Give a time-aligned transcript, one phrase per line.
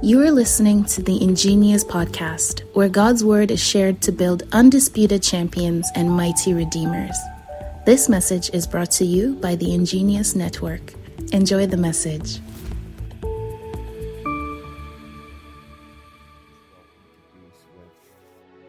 [0.00, 5.22] You are listening to the Ingenious Podcast, where God's Word is shared to build undisputed
[5.22, 7.16] champions and mighty redeemers.
[7.84, 10.94] This message is brought to you by the Ingenious Network.
[11.32, 12.40] Enjoy the message.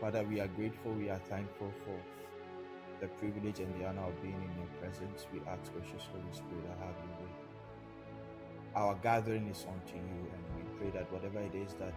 [0.01, 1.99] Father, we are grateful, we are thankful for
[3.01, 5.27] the privilege and the honor of being in your presence.
[5.31, 7.31] We ask, gracious Holy Spirit, to have your way.
[8.75, 10.43] Our gathering is unto you, and
[10.79, 11.93] pray that whatever it is that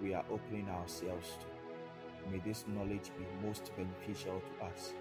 [0.00, 4.92] we are opening ourselves to, may this knowledge be most beneficial to us.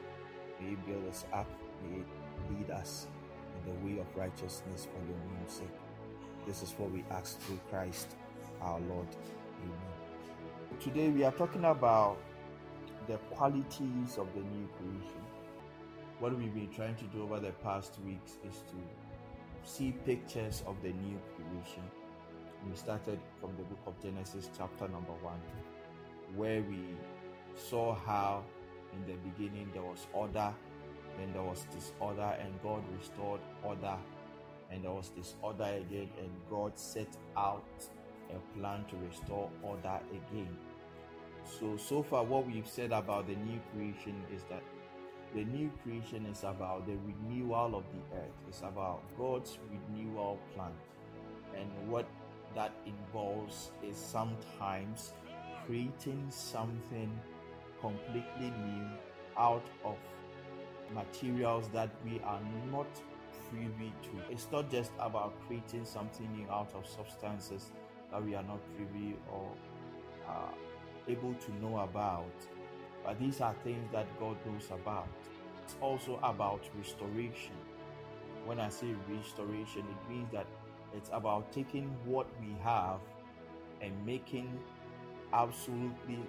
[0.59, 1.47] May it build us up,
[1.83, 2.07] may it
[2.49, 3.07] lead us
[3.55, 5.67] in the way of righteousness for your name's sake.
[6.47, 8.07] This is what we ask through Christ
[8.61, 9.07] our Lord.
[9.61, 10.79] Amen.
[10.79, 12.17] Today we are talking about
[13.07, 15.21] the qualities of the new creation.
[16.19, 20.81] What we've been trying to do over the past weeks is to see pictures of
[20.81, 21.83] the new creation.
[22.69, 25.39] We started from the book of Genesis, chapter number one,
[26.35, 26.95] where we
[27.55, 28.43] saw how
[28.93, 30.51] in the beginning there was order,
[31.17, 33.95] then there was disorder, and God restored order,
[34.71, 37.65] and there was disorder again, and God set out
[38.31, 40.57] a plan to restore order again.
[41.45, 44.63] So, so far, what we've said about the new creation is that
[45.35, 50.71] the new creation is about the renewal of the earth, it's about God's renewal plan.
[51.55, 52.05] And what
[52.55, 55.13] that involves is sometimes
[55.65, 57.11] creating something
[57.81, 58.87] completely new
[59.37, 59.97] out of
[60.93, 62.87] materials that we are not
[63.49, 64.31] privy to.
[64.31, 67.71] It's not just about creating something new out of substances
[68.11, 69.51] that we are not privy or
[71.07, 72.33] able to know about,
[73.03, 75.07] but these are things that God knows about.
[75.63, 77.53] It's also about restoration.
[78.45, 80.47] When I say restoration, it means that
[80.95, 82.99] it's about taking what we have
[83.81, 84.49] and making
[85.33, 86.19] absolutely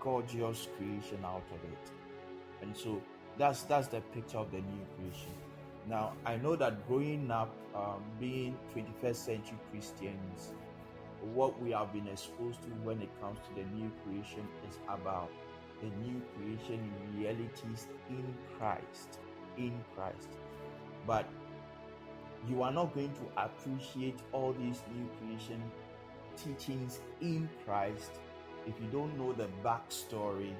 [0.00, 1.90] gorgeous creation out of it.
[2.62, 3.00] And so
[3.36, 5.32] that's that's the picture of the new creation.
[5.88, 10.52] Now I know that growing up, um, being 21st century Christians,
[11.34, 15.30] what we have been exposed to when it comes to the new creation is about
[15.80, 16.80] the new creation
[17.16, 18.24] realities in
[18.58, 19.18] Christ.
[19.56, 20.28] In Christ.
[21.06, 21.26] But
[22.48, 25.62] you are not going to appreciate all these new creation
[26.36, 28.12] teachings in Christ
[28.66, 30.52] if you don't know the backstory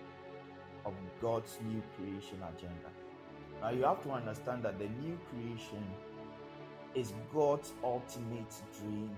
[0.84, 2.90] of God's new creation agenda.
[3.60, 5.84] Now, you have to understand that the new creation
[6.94, 9.10] is God's ultimate dream,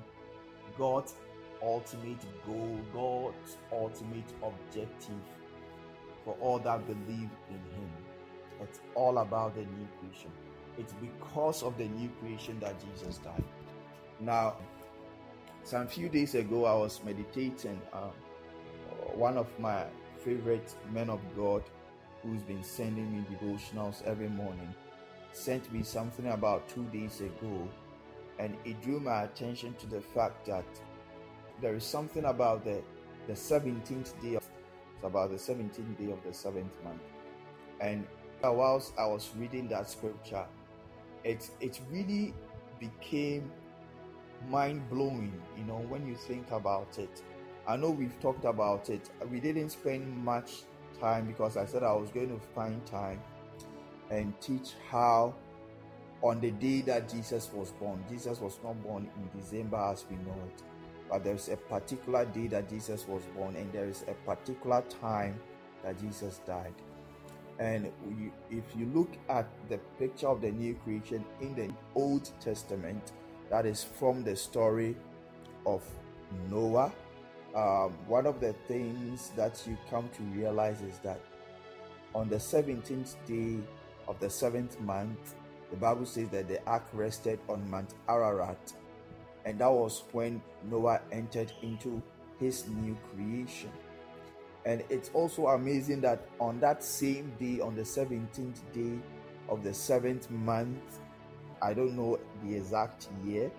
[0.78, 1.14] God's
[1.62, 5.22] ultimate goal, God's ultimate objective
[6.24, 7.90] for all that believe in Him.
[8.62, 10.30] It's all about the new creation.
[10.80, 13.44] It's because of the new creation that Jesus died.
[14.18, 14.56] Now,
[15.62, 17.80] some few days ago, I was meditating.
[17.92, 18.12] Um,
[19.14, 19.84] one of my
[20.24, 21.62] favorite men of God,
[22.22, 24.74] who's been sending me devotionals every morning,
[25.32, 27.68] sent me something about two days ago,
[28.38, 30.64] and it drew my attention to the fact that
[31.60, 32.82] there is something about the
[33.26, 34.42] the 17th day of
[34.94, 37.02] it's about the 17th day of the seventh month
[37.80, 38.06] and
[38.42, 40.44] whilst i was reading that scripture
[41.24, 42.34] it it really
[42.78, 43.50] became
[44.48, 47.22] mind-blowing you know when you think about it.
[47.66, 49.10] I know we've talked about it.
[49.30, 50.62] We didn't spend much
[50.98, 53.18] time because i said i was going to find time
[54.10, 55.34] and teach how
[56.22, 58.04] on the day that jesus was born.
[58.10, 60.62] Jesus was not born in december as we know it
[61.10, 65.38] but there's a particular day that Jesus was born, and there is a particular time
[65.82, 66.72] that Jesus died.
[67.60, 67.92] And
[68.50, 73.12] if you look at the picture of the new creation in the Old Testament,
[73.50, 74.96] that is from the story
[75.66, 75.84] of
[76.50, 76.92] Noah.
[77.54, 81.20] Um, one of the things that you come to realize is that
[82.14, 83.58] on the 17th day
[84.08, 85.36] of the seventh month,
[85.70, 88.74] the Bible says that the ark rested on Mount Ararat
[89.44, 92.02] and that was when Noah entered into
[92.38, 93.70] his new creation.
[94.64, 98.98] And it's also amazing that on that same day, on the 17th day
[99.48, 101.00] of the seventh month,
[101.62, 103.50] I don't know the exact year,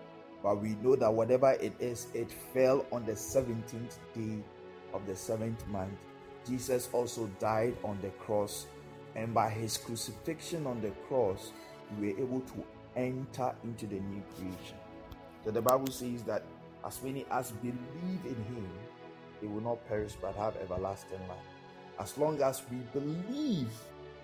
[0.43, 4.43] but we know that whatever it is, it fell on the 17th day
[4.93, 5.93] of the seventh month.
[6.47, 8.67] Jesus also died on the cross,
[9.15, 11.51] and by his crucifixion on the cross,
[11.99, 12.63] we were able to
[12.95, 14.77] enter into the new creation.
[15.43, 16.43] So the Bible says that
[16.85, 17.77] as many as believe
[18.25, 18.69] in him,
[19.41, 21.37] they will not perish but have everlasting life.
[21.99, 23.71] As long as we believe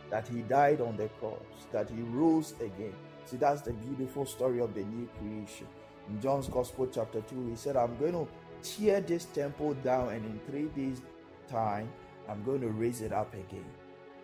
[0.10, 1.42] that he died on the cross,
[1.72, 2.94] that he rose again.
[3.26, 5.68] See, that's the beautiful story of the new creation.
[6.10, 8.28] In John's Gospel, chapter 2, he said, I'm going to
[8.64, 11.02] tear this temple down, and in three days'
[11.50, 11.90] time,
[12.30, 13.66] I'm going to raise it up again.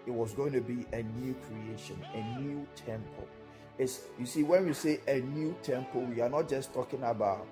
[0.05, 3.27] It was going to be a new creation, a new temple.
[3.77, 7.45] It's, you see, when we say a new temple, we are not just talking about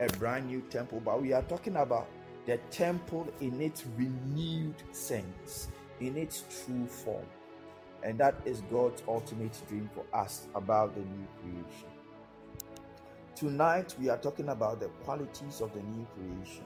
[0.00, 2.08] a brand new temple, but we are talking about
[2.46, 5.68] the temple in its renewed sense,
[6.00, 7.24] in its true form.
[8.02, 11.88] And that is God's ultimate dream for us about the new creation.
[13.34, 16.64] Tonight, we are talking about the qualities of the new creation.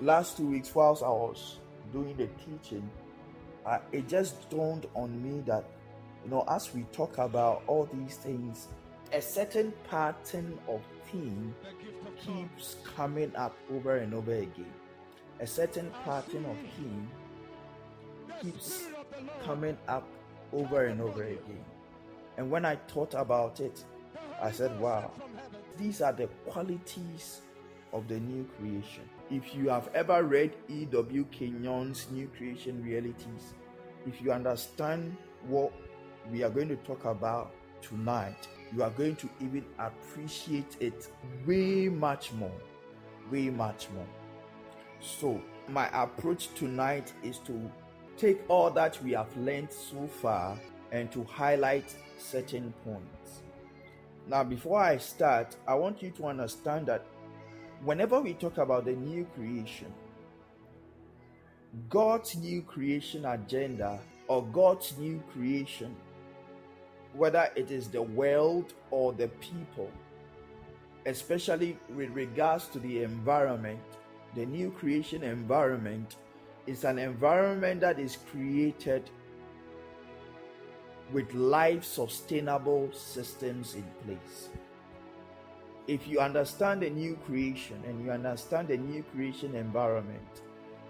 [0.00, 1.60] Last two weeks, whilst I was
[1.92, 2.90] doing the teaching,
[3.64, 5.64] I, it just dawned on me that,
[6.24, 8.68] you know, as we talk about all these things,
[9.12, 11.54] a certain pattern of theme
[12.18, 14.72] keeps coming up over and over again.
[15.40, 17.08] A certain pattern of theme
[18.40, 18.84] keeps
[19.44, 20.06] coming up
[20.52, 21.64] over and over again.
[22.36, 23.84] And when I thought about it,
[24.40, 25.10] I said, wow,
[25.78, 27.40] these are the qualities
[27.92, 29.08] of the new creation.
[29.30, 31.26] If you have ever read E.W.
[31.26, 33.54] Kenyon's New Creation Realities,
[34.06, 35.16] if you understand
[35.48, 35.72] what
[36.30, 37.52] we are going to talk about
[37.82, 41.08] tonight, you are going to even appreciate it
[41.46, 42.60] way much more.
[43.30, 44.06] Way much more.
[45.06, 47.70] So, my approach tonight is to
[48.16, 50.58] take all that we have learned so far
[50.90, 53.42] and to highlight certain points.
[54.26, 57.06] Now, before I start, I want you to understand that
[57.84, 59.94] whenever we talk about the new creation,
[61.88, 65.94] God's new creation agenda or God's new creation,
[67.12, 69.90] whether it is the world or the people,
[71.06, 73.78] especially with regards to the environment,
[74.36, 76.16] the new creation environment
[76.66, 79.08] is an environment that is created
[81.10, 84.50] with life sustainable systems in place.
[85.86, 90.42] If you understand the new creation and you understand the new creation environment,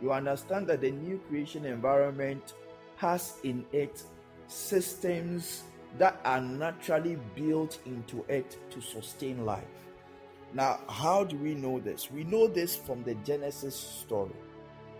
[0.02, 2.54] you understand that the new creation environment
[2.96, 4.02] has in it
[4.48, 5.62] systems
[5.98, 9.85] that are naturally built into it to sustain life.
[10.54, 12.10] Now, how do we know this?
[12.10, 14.34] We know this from the Genesis story.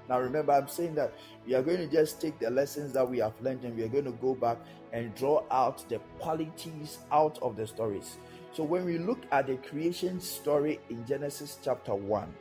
[0.09, 1.13] Now, remember, I'm saying that
[1.47, 3.89] we are going to just take the lessons that we have learned and we are
[3.89, 4.59] going to go back
[4.93, 8.19] and draw out the qualities out of the stories.
[8.53, 12.33] So, when we look at the creation story in Genesis chapter 1,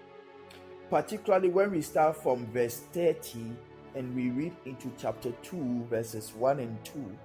[0.90, 3.56] particularly when we start from verse 30
[3.96, 7.18] and we read into chapter 2, verses 1 and 2,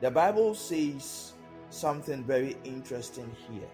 [0.00, 1.34] the Bible says
[1.70, 3.68] something very interesting here.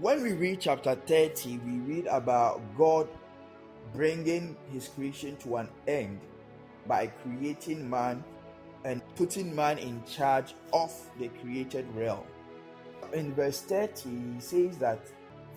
[0.00, 3.08] When we read chapter 30, we read about God
[3.92, 6.18] bringing his creation to an end
[6.86, 8.24] by creating man
[8.86, 12.24] and putting man in charge of the created realm.
[13.12, 14.98] In verse 30, he says that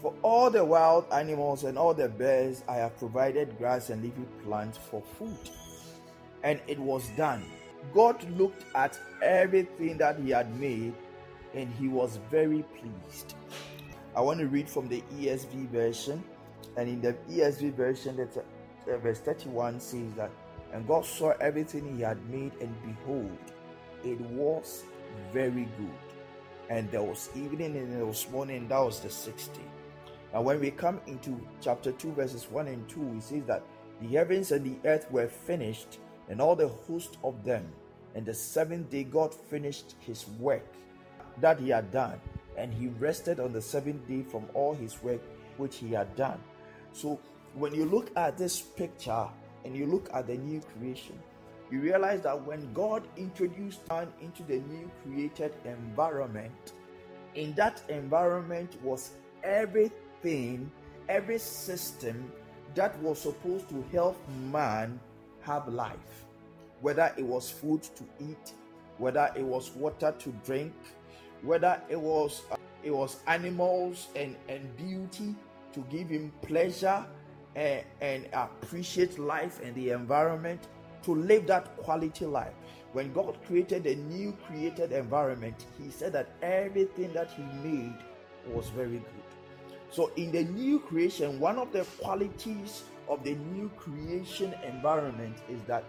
[0.01, 4.25] for all the wild animals and all the birds, I have provided grass and leafy
[4.43, 5.49] plants for food.
[6.43, 7.41] And it was done.
[7.93, 10.93] God looked at everything that he had made
[11.53, 13.35] and he was very pleased.
[14.15, 16.23] I want to read from the ESV version
[16.77, 20.31] and in the ESV version, that verse 31 says that,
[20.73, 23.37] and God saw everything he had made, and behold,
[24.03, 24.83] it was
[25.31, 26.69] very good.
[26.69, 29.61] And there was evening and there was morning, that was the 60.
[30.33, 33.63] Now, when we come into chapter 2, verses 1 and 2, he says that
[34.01, 37.65] the heavens and the earth were finished, and all the host of them.
[38.15, 40.65] And the seventh day, God finished his work
[41.39, 42.19] that he had done,
[42.57, 45.21] and he rested on the seventh day from all his work
[45.57, 46.41] which he had done.
[46.91, 47.19] So
[47.53, 49.27] when you look at this picture
[49.63, 51.17] and you look at the new creation,
[51.71, 56.73] you realize that when God introduced man into the new created environment,
[57.33, 59.11] in that environment was
[59.43, 60.71] everything,
[61.09, 62.31] every system
[62.75, 64.17] that was supposed to help
[64.51, 64.99] man
[65.41, 66.25] have life.
[66.81, 68.53] Whether it was food to eat,
[68.97, 70.73] whether it was water to drink,
[71.45, 75.35] whether it was uh, it was animals and, and beauty,
[75.73, 77.03] to give him pleasure
[77.55, 80.67] and, and appreciate life and the environment,
[81.03, 82.53] to live that quality life.
[82.93, 87.97] When God created a new created environment, He said that everything that He made
[88.47, 89.25] was very good.
[89.89, 95.61] So, in the new creation, one of the qualities of the new creation environment is
[95.63, 95.83] that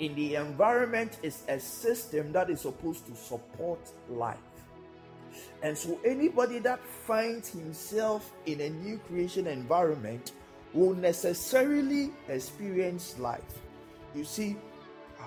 [0.00, 4.38] in the environment is a system that is supposed to support life.
[5.62, 10.32] And so, anybody that finds himself in a new creation environment
[10.72, 13.60] will necessarily experience life.
[14.14, 14.56] You see,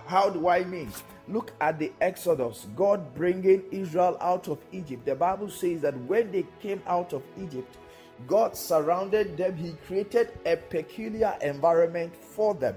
[0.07, 0.91] how do I mean?
[1.27, 5.05] Look at the Exodus, God bringing Israel out of Egypt.
[5.05, 7.77] The Bible says that when they came out of Egypt,
[8.27, 12.75] God surrounded them, He created a peculiar environment for them.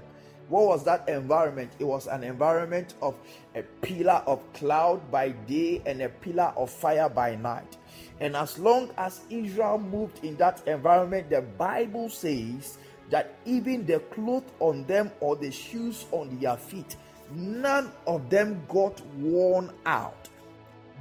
[0.49, 1.71] What was that environment?
[1.79, 3.15] It was an environment of
[3.55, 7.77] a pillar of cloud by day and a pillar of fire by night.
[8.19, 12.77] And as long as Israel moved in that environment, the Bible says
[13.09, 16.95] that even the clothes on them or the shoes on their feet,
[17.31, 20.29] none of them got worn out.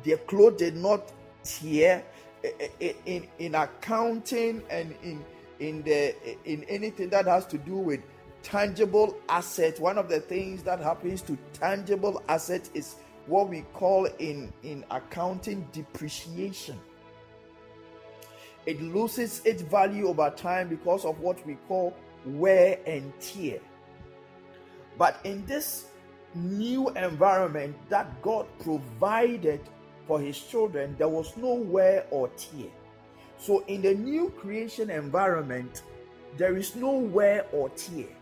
[0.04, 1.12] Their clothes did not
[1.44, 2.04] tear.
[2.44, 5.24] Eh, eh, eh, in, in accounting and in
[5.58, 8.00] in the in anything that has to do with
[8.46, 9.80] tangible asset.
[9.80, 12.94] One of the things that happens to tangible asset is
[13.26, 16.78] what we call in in accounting depreciation.
[18.64, 23.58] It loses its value over time because of what we call wear and tear.
[24.96, 25.86] But in this
[26.36, 29.60] new environment that god provided
[30.06, 32.70] for his children there was no wear or tear.
[33.38, 35.82] So in the new creation environment
[36.36, 38.15] there is no wear or tear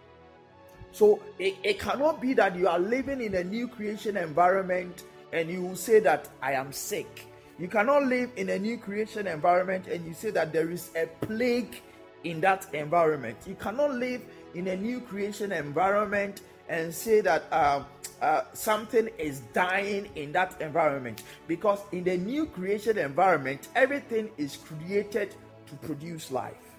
[0.95, 5.51] so it, it cannot be that you are living in a new creation environment and
[5.51, 7.27] you will say that I am sick.
[7.59, 11.07] You cannot live in a new creation environment and you say that there is a
[11.27, 11.83] plague
[12.23, 13.39] in that environment.
[13.45, 14.23] You cannot live
[14.55, 17.83] in a new creation environment and say that uh,
[18.23, 24.59] uh, something is dying in that environment because in the new creation environment, everything is
[24.59, 25.35] created
[25.67, 26.74] to produce life.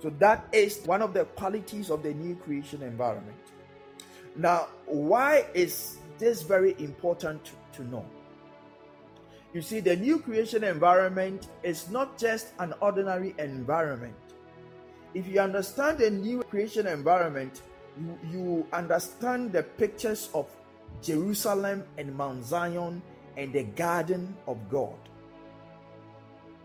[0.00, 3.38] So that is one of the qualities of the new creation environment.
[4.36, 8.04] Now, why is this very important to know?
[9.52, 14.14] You see, the new creation environment is not just an ordinary environment.
[15.14, 17.62] If you understand the new creation environment,
[17.98, 20.46] you, you understand the pictures of
[21.02, 23.02] Jerusalem and Mount Zion
[23.36, 24.94] and the garden of God.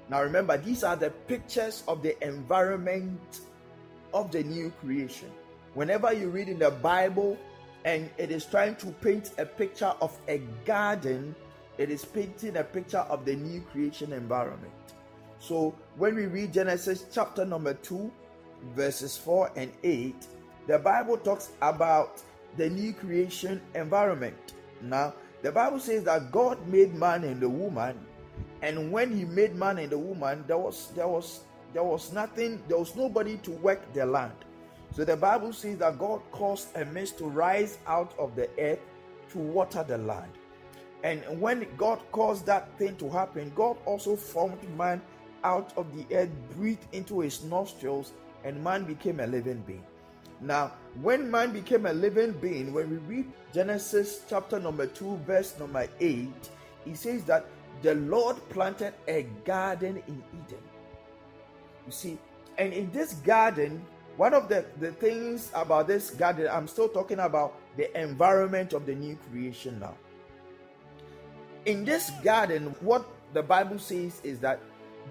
[0.09, 3.41] Now remember, these are the pictures of the environment
[4.13, 5.31] of the new creation.
[5.73, 7.37] Whenever you read in the Bible
[7.85, 11.35] and it is trying to paint a picture of a garden,
[11.77, 14.71] it is painting a picture of the new creation environment.
[15.39, 18.11] So when we read Genesis chapter number 2,
[18.75, 20.15] verses 4 and 8,
[20.67, 22.21] the Bible talks about
[22.55, 24.53] the new creation environment.
[24.81, 27.99] Now, the Bible says that God made man and the woman
[28.63, 31.41] and when he made man and the woman, there was there was
[31.73, 34.33] there was nothing, there was nobody to work the land.
[34.95, 38.79] So the Bible says that God caused a mist to rise out of the earth
[39.31, 40.31] to water the land.
[41.03, 45.01] And when God caused that thing to happen, God also formed man
[45.43, 48.13] out of the earth, breathed into his nostrils,
[48.45, 49.83] and man became a living being.
[50.39, 55.59] Now, when man became a living being, when we read Genesis chapter number 2, verse
[55.59, 56.29] number 8,
[56.85, 57.45] he says that
[57.83, 60.63] the Lord planted a garden in Eden.
[61.85, 62.17] You see,
[62.57, 63.85] and in this garden,
[64.15, 68.85] one of the, the things about this garden, I'm still talking about the environment of
[68.85, 69.95] the new creation now.
[71.65, 74.59] In this garden, what the Bible says is that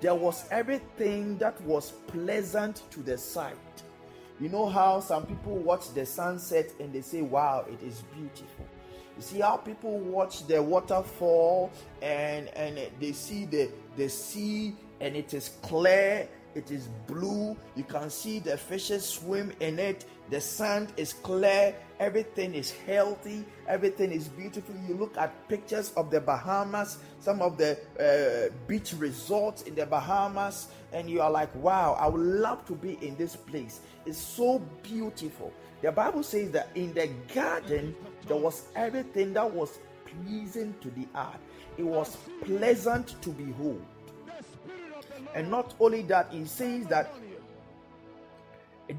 [0.01, 3.57] there was everything that was pleasant to the sight.
[4.41, 8.67] You know how some people watch the sunset and they say, Wow, it is beautiful.
[9.17, 15.17] You see how people watch the waterfall and and they see the the sea and
[15.17, 17.57] it is clear, it is blue.
[17.75, 20.05] You can see the fishes swim in it.
[20.31, 24.75] The sand is clear, everything is healthy, everything is beautiful.
[24.89, 29.87] You look at pictures of the Bahamas, some of the uh, beach resorts in the
[29.87, 33.81] Bahamas, and you are like, wow, I would love to be in this place.
[34.05, 35.53] It's so beautiful.
[35.81, 37.95] The Bible says that in the garden
[38.27, 41.37] there was everything that was pleasing to the eye.
[41.79, 43.81] It was pleasant to behold.
[45.37, 47.15] And not only that, it says that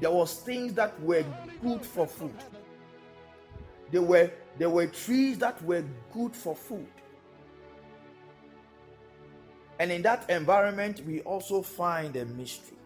[0.00, 1.24] there was things that were
[1.62, 2.32] good for food.
[3.94, 6.90] There were there were trees that were good for food.
[9.78, 12.76] And in that environment, we also find a mystery.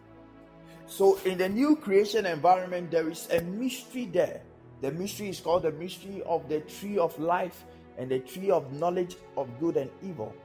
[0.85, 4.43] So, in the new creation environment, there is a mystery there.
[4.81, 7.65] The mystery is called the mystery of the tree of life
[7.97, 10.35] and the tree of knowledge of good and evil.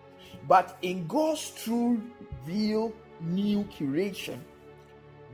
[0.48, 2.00] But in God's true,
[2.46, 2.90] real,
[3.20, 4.42] new creation,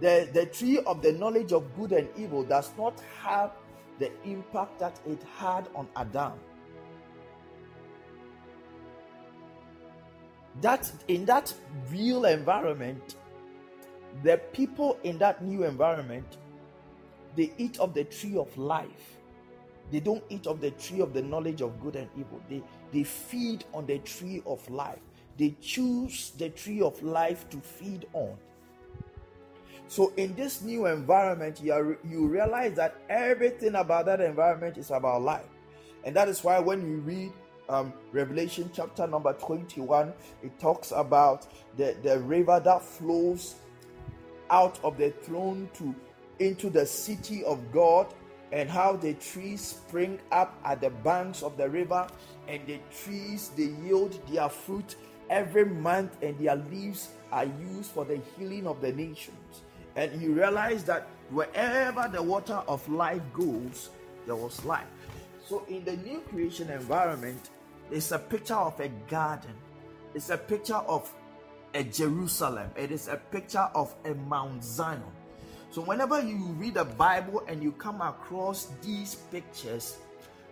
[0.00, 3.52] the, the tree of the knowledge of good and evil does not have
[4.00, 6.34] the impact that it had on Adam.
[10.62, 11.54] That in that
[11.90, 13.16] real environment,
[14.24, 16.38] the people in that new environment
[17.36, 19.16] they eat of the tree of life
[19.90, 22.40] They don't eat of the tree of the knowledge of good and evil.
[22.48, 25.00] They, they feed on the tree of life.
[25.38, 28.36] They choose the tree of life to feed on.
[29.90, 34.92] So, in this new environment, you, are, you realize that everything about that environment is
[34.92, 35.48] about life.
[36.04, 37.32] And that is why when you read
[37.68, 40.12] um, Revelation chapter number 21,
[40.44, 43.56] it talks about the, the river that flows
[44.50, 45.92] out of the throne to
[46.38, 48.14] into the city of God
[48.52, 52.06] and how the trees spring up at the banks of the river
[52.46, 54.94] and the trees they yield their fruit
[55.30, 59.62] every month and their leaves are used for the healing of the nations
[60.00, 63.90] and you realize that wherever the water of life goes
[64.26, 64.86] there was life.
[65.46, 67.50] So in the new creation environment
[67.90, 69.54] it's a picture of a garden.
[70.14, 71.12] It's a picture of
[71.74, 72.70] a jerusalem.
[72.76, 75.02] It is a picture of a mount zion.
[75.72, 79.98] So, whenever you read the Bible and you come across these pictures,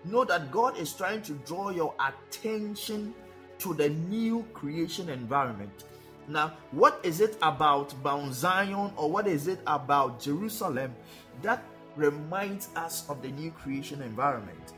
[0.05, 3.15] know that God is trying to draw your attention
[3.59, 5.85] to the new creation environment.
[6.29, 10.95] Now, what is it about Mount Zion or what is it about Jerusalem
[11.41, 11.65] that
[11.97, 14.75] reminds us of the new creation environment?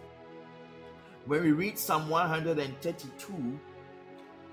[1.26, 3.61] When we read Psalm 132,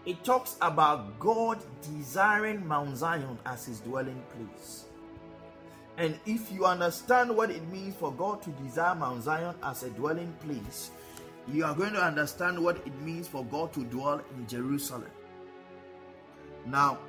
[0.06, 4.86] it talks about God desiring Mount Zion as his dwelling place.
[5.98, 9.90] And if you understand what it means for God to desire Mount Zion as a
[9.92, 10.92] dwelling place,
[11.48, 15.12] you are going to understand what it means for God to dwell in Jerusalem.
[16.68, 17.00] Now,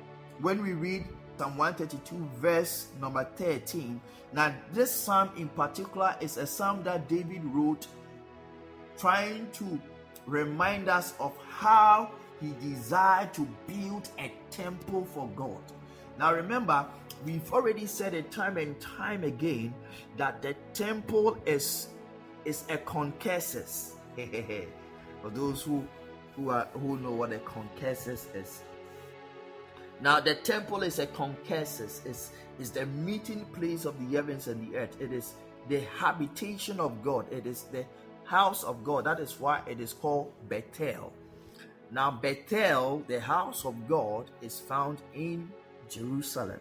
[0.41, 1.05] when we read
[1.37, 3.99] Psalm 132, verse number 13,
[4.33, 7.87] now this psalm in particular is a psalm that David wrote
[8.97, 9.79] trying to
[10.25, 15.61] remind us of how he desired to build a temple for God.
[16.17, 16.85] Now, remember,
[17.25, 19.73] we've already said it time and time again
[20.17, 21.89] that the temple is
[22.45, 23.91] is a concursus.
[25.21, 25.85] For those who
[26.35, 28.63] who are who know what a concursus is.
[30.01, 34.69] Now the temple is a concursus, is is the meeting place of the heavens and
[34.69, 34.99] the earth.
[34.99, 35.33] It is
[35.69, 37.31] the habitation of God.
[37.31, 37.85] It is the
[38.25, 39.05] house of God.
[39.05, 41.13] That is why it is called Bethel.
[41.91, 45.49] Now Bethel, the house of God, is found in
[45.89, 46.59] Jerusalem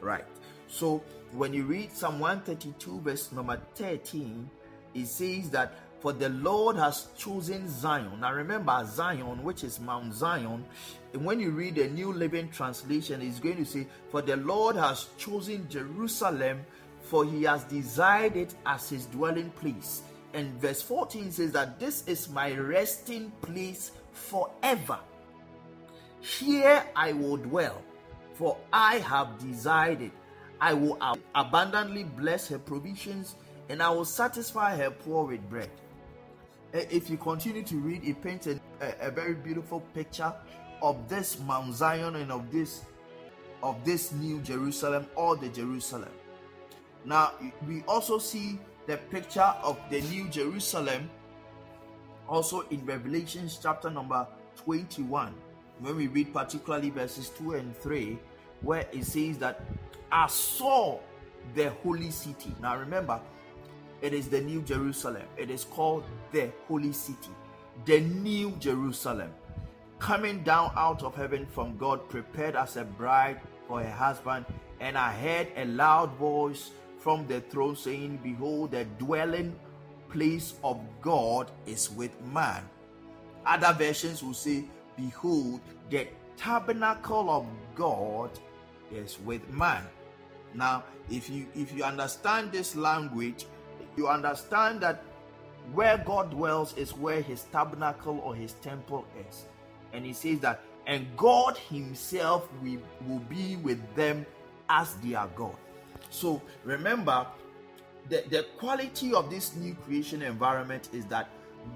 [0.00, 0.24] right.
[0.66, 4.48] So when you read Psalm 132, verse number 13,
[4.94, 8.20] it says that for the Lord has chosen Zion.
[8.20, 10.62] Now remember, Zion, which is Mount Zion,
[11.14, 14.76] and when you read the New Living Translation, it's going to say, For the Lord
[14.76, 16.60] has chosen Jerusalem,
[17.00, 20.02] for he has desired it as his dwelling place.
[20.34, 24.98] And verse 14 says that this is my resting place forever.
[26.20, 27.80] Here I will dwell
[28.34, 30.12] for I have desired it.
[30.60, 30.98] I will
[31.34, 33.36] abundantly bless her provisions,
[33.68, 35.70] and I will satisfy her poor with bread.
[36.74, 38.58] Eh, if you continue to read, it paints a,
[39.00, 40.32] a very beautiful picture
[40.82, 42.82] of this Mount Zion and of this
[43.62, 46.10] of this new Jerusalem or the Jerusalem.
[47.04, 47.32] Now
[47.66, 51.08] we also see the picture of the new Jerusalem
[52.28, 55.32] also in Revelations chapter number 21
[55.80, 58.18] when we read particularly verses 2 and 3,
[58.60, 59.60] where it says that
[60.12, 60.98] I saw
[61.54, 62.54] the holy city.
[62.60, 63.20] Now remember,
[64.04, 65.22] it is the New Jerusalem.
[65.38, 67.30] It is called the holy city,
[67.86, 69.32] the New Jerusalem,
[69.98, 74.44] coming down out of heaven from God, prepared as a bride for her husband.
[74.78, 79.56] And I heard a loud voice from the throne saying, Behold, the dwelling
[80.10, 82.62] place of God is with man.
[83.46, 84.64] Other versions will say,
[84.98, 88.30] Behold, the tabernacle of God
[88.92, 89.86] is with man.
[90.52, 93.46] Now, if you if you understand this language,
[93.96, 95.02] you understand that
[95.72, 99.46] where God dwells is where his tabernacle or his temple is.
[99.92, 104.26] And he says that, and God himself will, will be with them
[104.68, 105.56] as their God.
[106.10, 107.26] So remember,
[108.08, 111.28] the, the quality of this new creation environment is that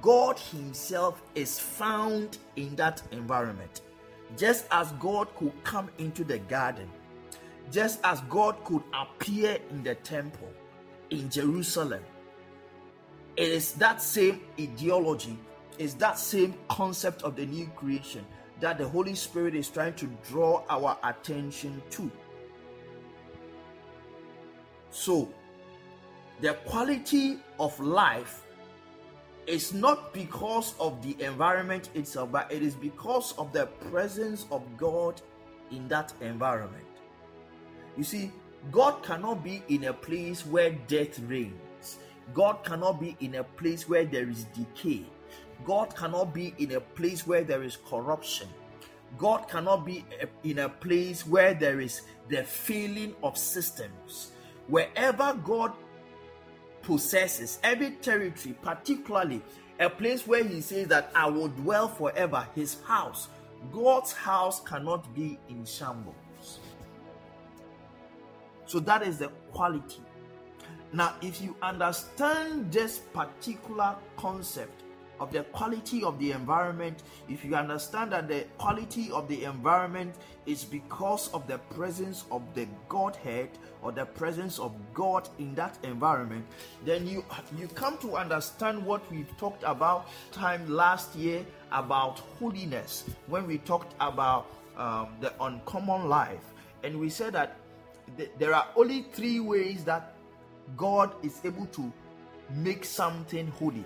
[0.03, 3.81] God Himself is found in that environment.
[4.37, 6.89] Just as God could come into the garden,
[7.71, 10.49] just as God could appear in the temple
[11.11, 12.03] in Jerusalem,
[13.37, 15.39] it is that same ideology,
[15.79, 18.25] is that same concept of the new creation
[18.61, 22.11] that the Holy Spirit is trying to draw our attention to.
[24.91, 25.29] So,
[26.41, 28.45] the quality of life
[29.47, 34.63] is not because of the environment itself, but it is because of the presence of
[34.77, 35.21] God
[35.71, 36.85] in that environment.
[37.97, 38.31] You see,
[38.71, 41.99] God cannot be in a place where death reigns.
[42.35, 45.05] God cannot be in a place where there is decay.
[45.65, 48.49] God cannot be in a place where there is corruption.
[49.17, 54.33] God cannot be eh, in a place where there is the failing of systems.
[54.67, 55.73] Wherever God
[56.83, 59.43] possesses, every territory, particularly
[59.81, 63.29] a place where He says that I will dwell forever, His house,
[63.73, 66.15] God's house cannot be in shambles.
[68.69, 70.03] So that is the quality.
[70.93, 74.85] Now, if you understand this particular concept,
[75.21, 80.15] of the quality of the environment, if you understand that the quality of the environment
[80.47, 83.51] is because of the presence of the Godhead
[83.83, 86.47] or the presence of God in that environment,
[86.85, 87.25] then you
[87.59, 93.59] you come to understand what we've talked about time last year about holiness when we
[93.59, 96.55] talked about um, the uncommon life,
[96.85, 97.57] and we said that
[98.17, 100.15] th- there are only three ways that
[100.77, 101.93] God is able to
[102.51, 103.85] make something holy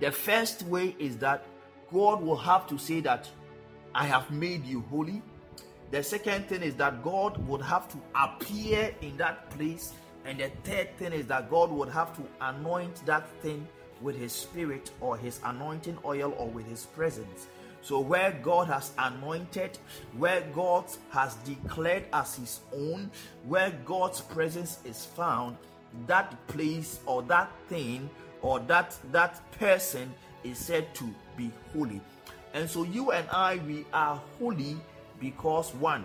[0.00, 1.44] the first way is that
[1.92, 3.28] God will have to say that
[3.94, 5.22] I have made you holy.
[5.90, 9.92] The second thing is that God would have to appear in that place.
[10.24, 13.68] And the third thing is that God would have to anoint that thing
[14.00, 17.48] with his spirit or his anointing oil or with his presence.
[17.82, 19.78] So, where God has anointed,
[20.16, 23.10] where God has declared as his own,
[23.46, 25.56] where God's presence is found,
[26.06, 28.08] that place or that thing
[28.42, 30.12] or that that person
[30.44, 32.00] is said to be holy.
[32.54, 34.76] And so you and I we are holy
[35.20, 36.04] because one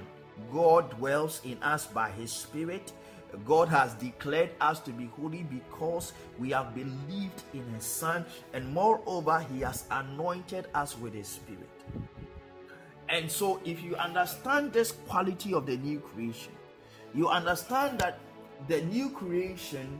[0.51, 2.91] God dwells in us by his spirit.
[3.43, 8.71] God has declared us to be holy because we have believed in his son and
[8.73, 11.69] moreover he has anointed us with his spirit.
[13.09, 16.53] And so if you understand this quality of the new creation,
[17.13, 18.19] you understand that
[18.67, 19.99] the new creation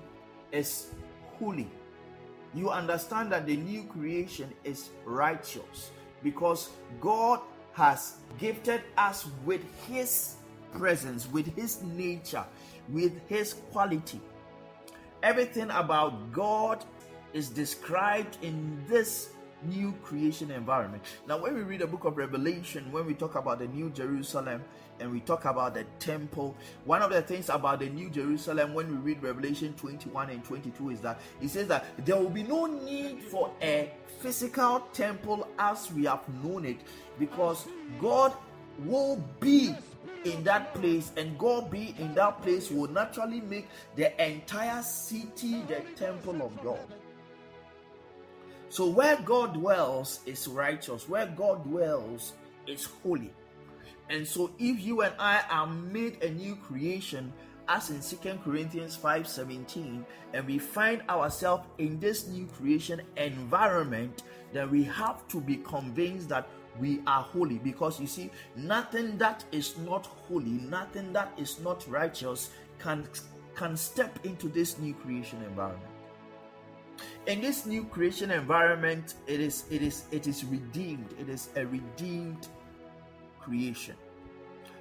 [0.51, 0.91] is
[1.39, 1.69] holy
[2.55, 5.91] you understand that the new creation is righteous
[6.23, 6.69] because
[7.01, 7.41] God
[7.73, 10.35] has gifted us with His
[10.71, 12.45] presence, with His nature,
[12.89, 14.21] with His quality.
[15.23, 16.83] Everything about God
[17.33, 19.29] is described in this
[19.63, 21.03] new creation environment.
[21.27, 24.63] Now, when we read the book of Revelation, when we talk about the new Jerusalem
[24.99, 28.89] and we talk about the temple, one of the things about the new Jerusalem when
[28.89, 32.65] we read Revelation 21 and 22 is that it says that there will be no
[32.65, 36.77] need for a physical temple as we have known it
[37.19, 37.67] because
[37.99, 38.33] God
[38.79, 39.73] will be
[40.25, 45.61] in that place and God be in that place will naturally make the entire city
[45.67, 46.85] the temple of God.
[48.69, 52.33] So where God dwells is righteous, where God dwells
[52.67, 53.31] is holy.
[54.09, 57.31] And so if you and I are made a new creation,
[57.67, 64.69] as in Second Corinthians 5:17, and we find ourselves in this new creation environment, then
[64.69, 66.47] we have to be convinced that
[66.79, 67.59] we are holy.
[67.59, 73.07] Because you see, nothing that is not holy, nothing that is not righteous can
[73.55, 75.91] can step into this new creation environment.
[77.27, 81.13] In this new creation environment it is it is it is redeemed.
[81.19, 82.47] It is a redeemed
[83.39, 83.95] creation.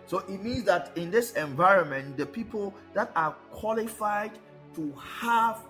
[0.06, 4.32] So it means that in this environment the people that are qualified
[4.74, 5.62] to have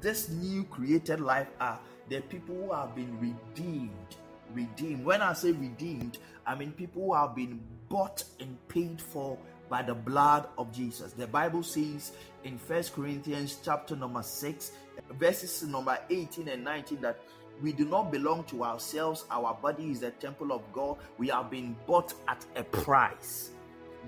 [0.00, 4.16] this new created life are the people who have been redeemed
[4.54, 9.36] redeemed when i say redeemed i mean people who have been bought and paid for
[9.68, 12.12] by the blood of jesus the bible says
[12.44, 14.72] in first corinthians chapter number 6
[15.18, 17.18] verses number 18 and 19 that
[17.62, 19.24] we do not belong to ourselves.
[19.30, 20.98] Our body is the temple of God.
[21.18, 23.50] We have been bought at a price.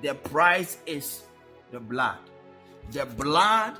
[0.03, 1.23] The price is
[1.71, 2.19] the blood.
[2.91, 3.79] The blood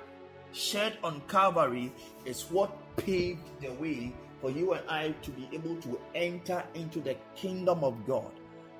[0.53, 1.93] shed on Calvary
[2.25, 7.01] is what paved the way for you and I to be able to enter into
[7.01, 8.31] the kingdom of God.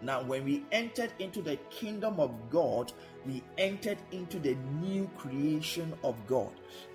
[0.03, 2.93] Now, when we entered into the kingdom of God,
[3.25, 6.51] we entered into the new creation of God.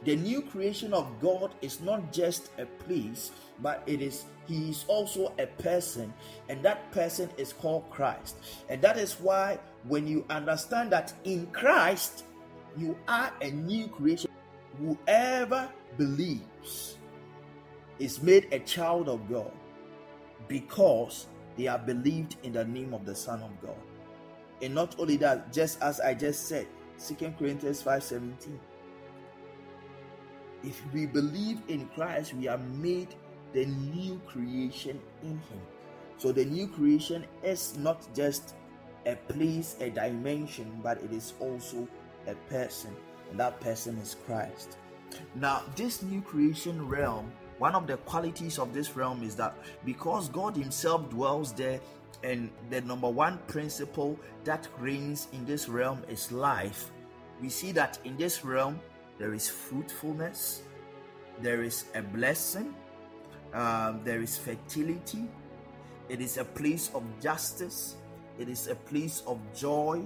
[0.05, 4.85] The new creation of God is not just a place, but it is he is
[4.87, 6.13] also a person,
[6.49, 8.37] and that person is called Christ.
[8.69, 12.25] And that is why when you understand that in Christ
[12.77, 14.29] you are a new creation,
[14.77, 16.97] whoever believes
[18.01, 19.51] is made a child of God
[20.47, 23.77] because they have believed in the name of the Son of God.
[24.61, 28.59] And not only that, just as I just said, Second Corinthians 5:17.
[30.63, 33.15] If we believe in Christ, we are made
[33.53, 35.61] the new creation in Him.
[36.17, 38.55] So the new creation is not just
[39.05, 41.87] a place, a dimension, but it is also
[42.27, 42.95] a person,
[43.29, 44.77] and that person is Christ.
[45.35, 50.29] Now, this new creation realm, one of the qualities of this realm is that because
[50.29, 51.79] God Himself dwells there,
[52.23, 56.89] and the number one principle that reigns in this realm is life,
[57.39, 58.79] we see that in this realm
[59.19, 60.63] there is fruitfulness,
[61.39, 62.73] there is a blessing,
[63.53, 65.29] um, there is fertility,
[66.09, 67.95] it is a place of justice,
[68.39, 70.01] it is a place of joy,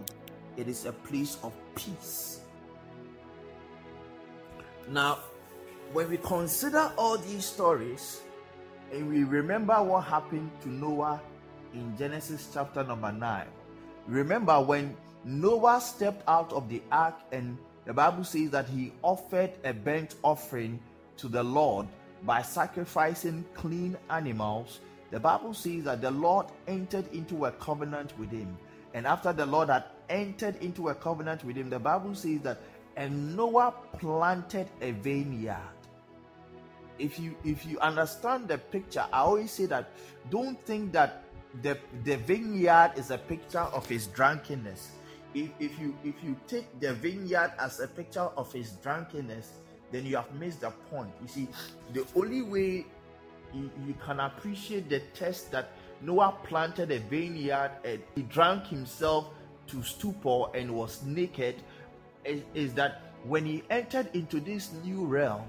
[0.58, 2.42] it is a place of peace.
[4.90, 5.20] Now,
[5.96, 8.20] when we consider all these stories
[8.92, 11.22] and we remember what happened to Noah
[11.74, 13.48] in Genesis chapter number 9,
[14.06, 19.52] remember when Noah stepped out of the ark and the Bible says that he offered
[19.64, 20.82] a burnt offering
[21.16, 21.88] to the Lord
[22.24, 24.82] by sacrificing clean animals.
[25.12, 28.58] The Bible says that the Lord entered into a covenant with him.
[28.94, 32.60] And after the Lord had entered into a covenant with him, the Bible says that
[32.98, 35.75] and Noah planted a vineyard.
[36.98, 39.90] If you if you understand the picture, I always say that
[40.30, 41.24] don't think that
[41.62, 44.92] the the vineyard is a picture of his drunkenness.
[45.34, 49.52] If, if you if you take the vineyard as a picture of his drunkenness,
[49.92, 51.12] then you have missed the point.
[51.22, 51.48] You see,
[51.94, 52.86] the only way
[53.54, 59.30] you, you can appreciate the test that Noah planted a vineyard and he drank himself
[59.68, 61.56] to stupor and was naked
[62.24, 65.44] is, is that when he entered into this new realm,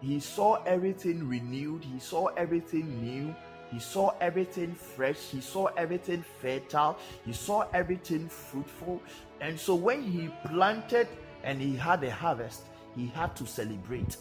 [0.00, 3.34] he saw everything renewed, he saw everything new,
[3.72, 9.00] he saw everything fresh, he saw everything fertile, he saw everything fruitful.
[9.40, 11.08] And so when he planted
[11.44, 12.62] and he had a harvest,
[12.96, 14.16] he had to celebrate.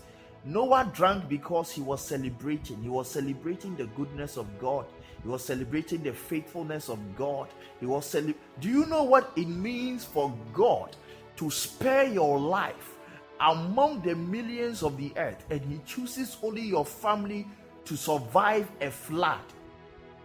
[0.45, 2.81] Noah drank because he was celebrating.
[2.81, 4.85] He was celebrating the goodness of God.
[5.21, 7.49] He was celebrating the faithfulness of God.
[7.79, 10.95] He was cele- Do you know what it means for God
[11.37, 12.95] to spare your life
[13.41, 17.47] among the millions of the earth, and He chooses only your family
[17.85, 19.41] to survive a flood,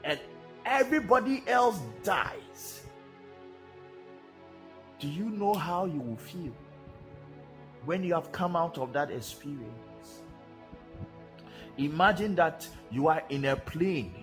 [0.03, 0.19] and
[0.67, 2.83] everybody else dies.
[4.99, 6.53] Do you know how you will feel
[7.85, 10.23] when you have come out of that experience?
[11.77, 14.15] Imagine that you are in a plane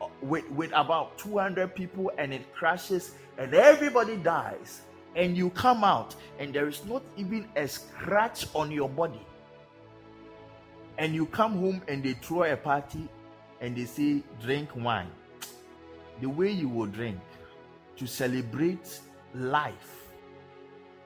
[0.00, 4.82] uh, with, with about 200 people and it crashes and everybody dies
[5.16, 9.26] and you come out and there is not even a scratch on your body.
[10.98, 13.08] And you come home and they throw a party
[13.60, 15.10] and they say drink wine.
[16.20, 17.18] The way you will drink
[17.96, 19.00] to celebrate
[19.34, 20.00] life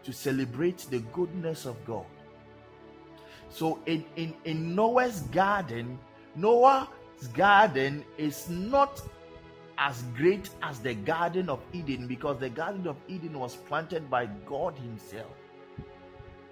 [0.04, 2.06] to celebrate the goodness of god.
[3.48, 5.98] So in in, in noah's garden
[6.36, 6.88] noah's
[7.32, 9.00] garden is not
[9.78, 14.26] as great as the Garden of Eden because the Garden of Eden was planted by
[14.46, 15.32] God Himself.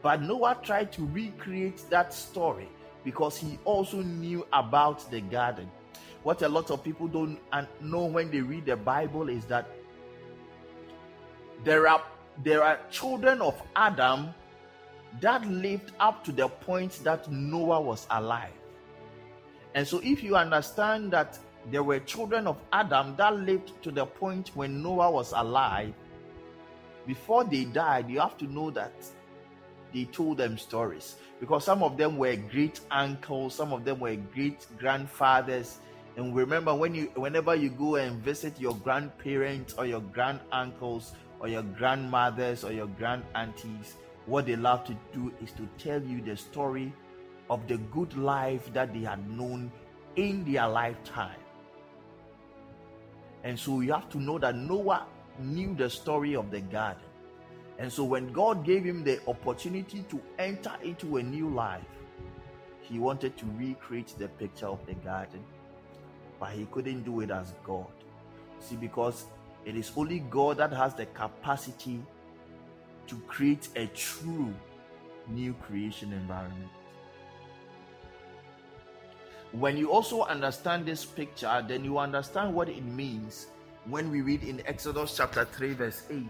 [0.02, 2.68] But Noah tried to recreate that story
[3.04, 5.70] because he also knew about the garden.
[6.22, 7.38] What a lot of people don't
[7.80, 9.66] know when they read the Bible is that
[11.64, 12.02] there are
[12.42, 14.34] there are children of Adam
[15.20, 18.52] that lived up to the point that Noah was alive.
[19.74, 21.38] And so if you understand that
[21.70, 25.94] there were children of Adam that lived to the point when Noah was alive.
[27.06, 28.92] Before they died, you have to know that
[29.92, 34.16] they told them stories because some of them were great uncles, some of them were
[34.16, 35.78] great grandfathers.
[36.16, 41.12] And remember, when you, whenever you go and visit your grandparents or your grand uncles
[41.40, 43.96] or your grandmothers or your grand aunties,
[44.26, 46.92] what they love to do is to tell you the story
[47.50, 49.70] of the good life that they had known
[50.16, 51.41] in their lifetime.
[53.44, 55.06] And so you have to know that Noah
[55.38, 57.02] knew the story of the garden.
[57.78, 61.82] And so when God gave him the opportunity to enter into a new life,
[62.80, 65.42] he wanted to recreate the picture of the garden,
[66.38, 67.86] but he couldn't do it as God.
[68.60, 69.24] See, because
[69.64, 72.02] it is only God that has the capacity
[73.06, 74.52] to create a true
[75.28, 76.70] new creation environment.
[79.52, 83.48] When you also understand this picture, then you understand what it means
[83.86, 86.24] when we read in Exodus chapter 3, verse 8,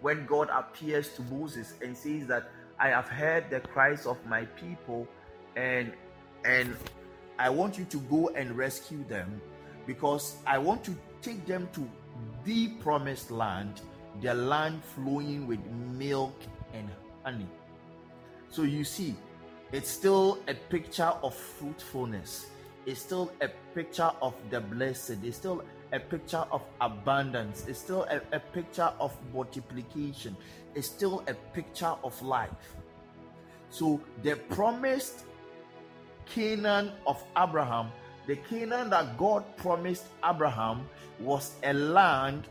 [0.00, 4.44] when God appears to Moses and says that I have heard the cries of my
[4.44, 5.08] people
[5.56, 5.92] and
[6.44, 6.76] and
[7.38, 9.40] I want you to go and rescue them
[9.86, 11.88] because I want to take them to
[12.44, 13.80] the promised land,
[14.20, 16.38] the land flowing with milk
[16.74, 16.88] and
[17.24, 17.48] honey.
[18.50, 19.14] So you see,
[19.72, 22.51] it's still a picture of fruitfulness
[22.86, 25.18] is still a picture of the blessed.
[25.22, 27.66] It's still a picture of abundance.
[27.68, 30.36] It's still a, a picture of multiplication.
[30.74, 32.74] It's still a picture of life.
[33.70, 35.24] So the promised
[36.26, 37.90] Canaan of Abraham,
[38.26, 40.88] the Canaan that God promised Abraham,
[41.20, 42.48] was a land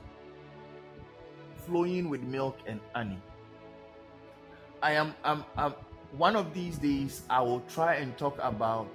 [1.66, 3.22] flowing with milk and honey.
[4.82, 5.76] I am um, um,
[6.18, 8.88] one of these days I will try and talk about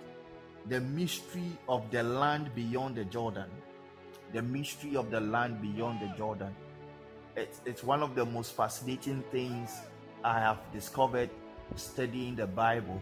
[0.68, 3.50] the mystery of the land beyond the Jordan.
[4.32, 6.54] The mystery of the land beyond the Jordan.
[7.36, 9.70] It's, it's one of the most fascinating things
[10.24, 11.30] I have discovered
[11.76, 13.00] studying the Bible.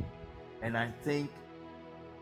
[0.62, 1.30] And I think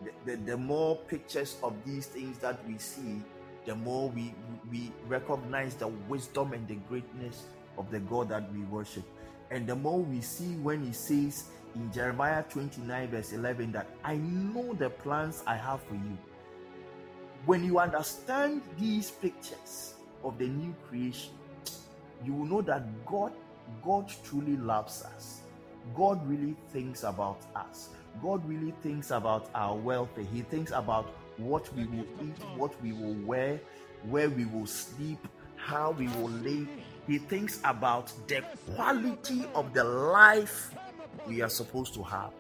[0.04, 3.22] the, the, the more pictures of these things that we see,
[3.66, 4.34] the more we,
[4.70, 7.44] we recognize the wisdom and the greatness
[7.78, 9.04] of the God that we worship.
[9.52, 14.16] And the more we see when he says in Jeremiah 29, verse 11, that I
[14.16, 16.16] know the plans I have for you.
[17.44, 21.34] When you understand these pictures of the new creation,
[22.24, 23.32] you will know that God,
[23.84, 25.42] God truly loves us.
[25.94, 27.90] God really thinks about us.
[28.22, 30.24] God really thinks about our welfare.
[30.32, 33.60] He thinks about what we will eat, what we will wear,
[34.08, 35.18] where we will sleep,
[35.56, 36.68] how we will live.
[37.06, 40.72] He thinks about the quality of the life
[41.26, 42.30] we are supposed to have.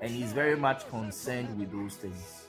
[0.00, 2.46] And he's very much concerned with those things.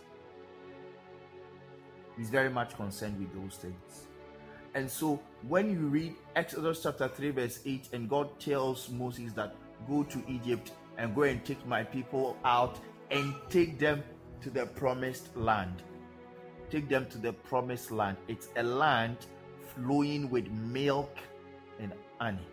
[2.17, 4.07] He's very much concerned with those things.
[4.73, 9.55] And so when you read Exodus chapter 3, verse 8, and God tells Moses that
[9.87, 12.79] go to Egypt and go and take my people out
[13.11, 14.03] and take them
[14.41, 15.83] to the promised land.
[16.69, 18.17] Take them to the promised land.
[18.27, 19.17] It's a land
[19.77, 21.15] flowing with milk
[21.79, 22.47] and honey.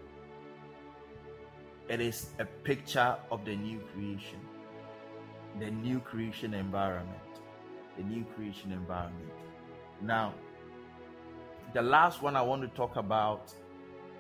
[1.89, 4.41] It is a picture of the new creation,
[5.61, 7.19] the new creation environment,
[7.97, 9.33] the new creation environment.
[10.01, 10.35] Now,
[11.73, 13.53] the last one I want to talk about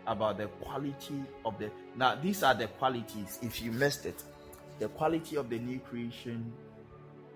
[0.07, 4.23] about the quality of the now these are the qualities if you missed it
[4.79, 6.53] the quality of the new creation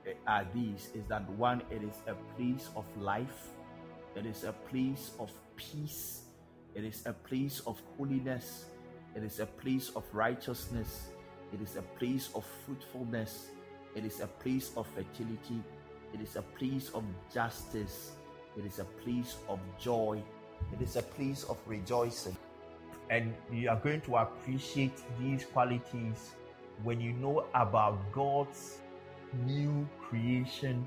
[0.07, 3.49] eh, are these is that one it is a place of life
[4.19, 6.23] it is a place of peace.
[6.75, 8.65] It is a place of holiness.
[9.15, 11.09] It is a place of righteousness.
[11.53, 13.47] It is a place of fruitfulness.
[13.95, 15.63] It is a place of fertility.
[16.13, 18.13] It is a place of justice.
[18.57, 20.21] It is a place of joy.
[20.73, 22.37] It is a place of rejoicing.
[23.11, 26.33] And you are going to appreciate these qualities
[26.83, 28.79] when you know about God's
[29.47, 30.87] new creation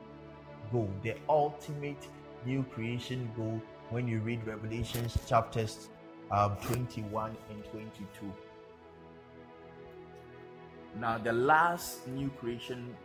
[0.71, 2.07] goal, the ultimate
[2.45, 5.89] new creation goal when you read Revelations chapters
[6.31, 8.33] um, 21 and 22.
[10.99, 12.95] Now, the last new creation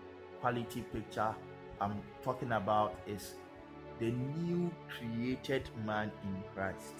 [0.41, 1.35] quality picture
[1.81, 3.35] I'm talking about is
[3.99, 6.95] the new created man in Christ.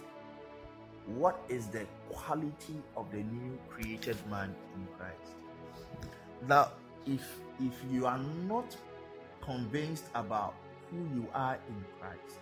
[1.07, 5.37] What is the quality of the new created man in Christ?
[6.49, 6.73] Now,
[7.07, 7.23] if
[7.61, 8.19] if you are
[8.49, 8.77] not
[9.41, 10.55] convinced about
[10.91, 12.39] who you are in Christ,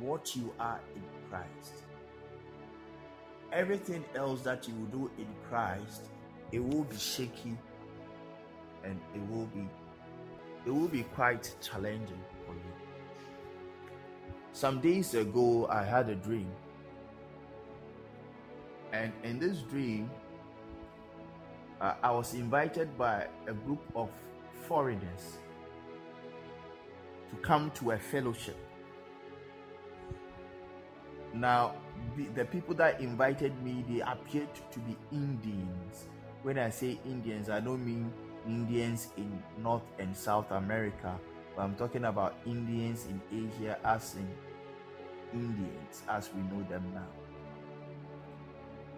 [0.00, 1.84] what you are in Christ,
[3.52, 6.08] everything else that you do in Christ,
[6.50, 7.56] it will be shaky
[8.84, 9.66] and it will be
[10.64, 12.72] it will be quite challenging for you.
[14.52, 16.48] Some days ago, I had a dream.
[18.92, 20.08] And in this dream,
[21.80, 24.10] uh, I was invited by a group of
[24.68, 25.38] foreigners
[27.32, 28.56] to come to a fellowship.
[31.34, 31.74] Now,
[32.34, 36.06] the, people that invited me, they appeared to be Indians.
[36.42, 38.12] When I say Indians, I don't mean
[38.46, 41.18] Indians in North and South America
[41.54, 44.28] but I'm talking about Indians in Asia as in
[45.32, 47.06] Indians as we know them now.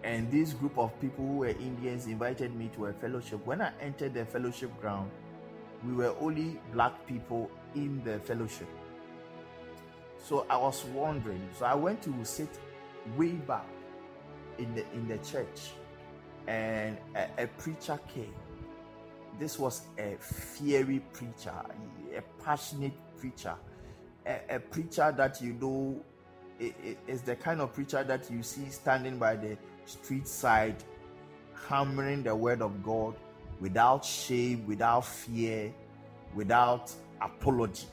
[0.03, 3.45] And this group of people who were Indians invited me to a fellowship.
[3.45, 5.09] When I entered the fellowship ground,
[5.85, 8.67] we were only black people in the fellowship.
[10.23, 11.47] So I was wondering.
[11.57, 12.49] So I went to sit
[13.15, 13.67] way back
[14.57, 15.71] in the in the church,
[16.47, 18.33] and a, a preacher came
[19.39, 21.53] this was a fiery preacher,
[22.15, 23.55] a passionate preacher,
[24.25, 26.01] a, a preacher that you know
[27.07, 30.75] is the kind of preacher that you see standing by the street side,
[31.67, 33.15] hammering the word of God
[33.59, 35.73] without shame, without fear,
[36.33, 37.87] without apology.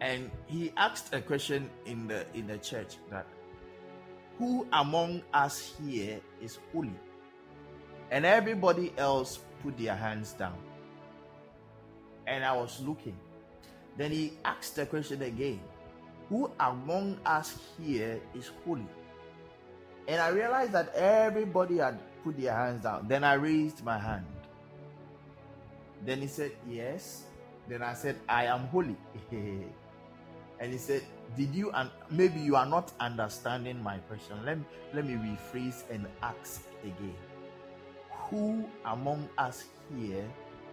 [0.00, 3.26] And he asked a question in the in the church that
[4.38, 6.94] who among us here is holy?
[8.10, 10.56] And everybody else put their hands down.
[12.26, 13.18] And I was looking.
[13.96, 15.60] Then he asked the question again
[16.28, 18.86] Who among us here is holy?
[20.06, 23.08] And I realized that everybody had put their hands down.
[23.08, 24.24] Then I raised my hand.
[26.04, 27.24] Then he said, Yes.
[27.68, 28.96] Then I said, I am holy.
[29.32, 31.02] and he said,
[31.36, 34.36] Did you and maybe you are not understanding my question?
[34.44, 37.14] Let me let me rephrase and ask again.
[38.30, 39.64] Who among us
[39.96, 40.24] here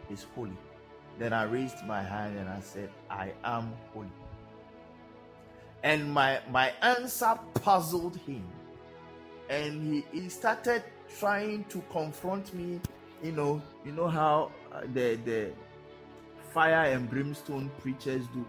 [0.09, 0.57] is holy?
[1.17, 4.09] Then I raised my hand and I said, I am holy.
[5.84, 8.43] And my my answer puzzled him.
[9.49, 10.84] And he, he started
[11.19, 12.80] trying to confront me.
[13.23, 14.51] You know, you know how
[14.93, 15.51] the the
[16.53, 18.45] fire and brimstone preachers do.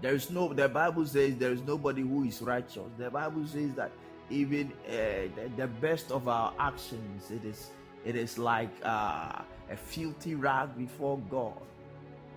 [0.00, 0.52] There is no.
[0.52, 2.90] The Bible says there is nobody who is righteous.
[2.98, 3.90] The Bible says that
[4.30, 4.92] even uh,
[5.34, 7.70] the, the, best of our actions, it is
[8.04, 11.60] it is like uh, a filthy rag before God.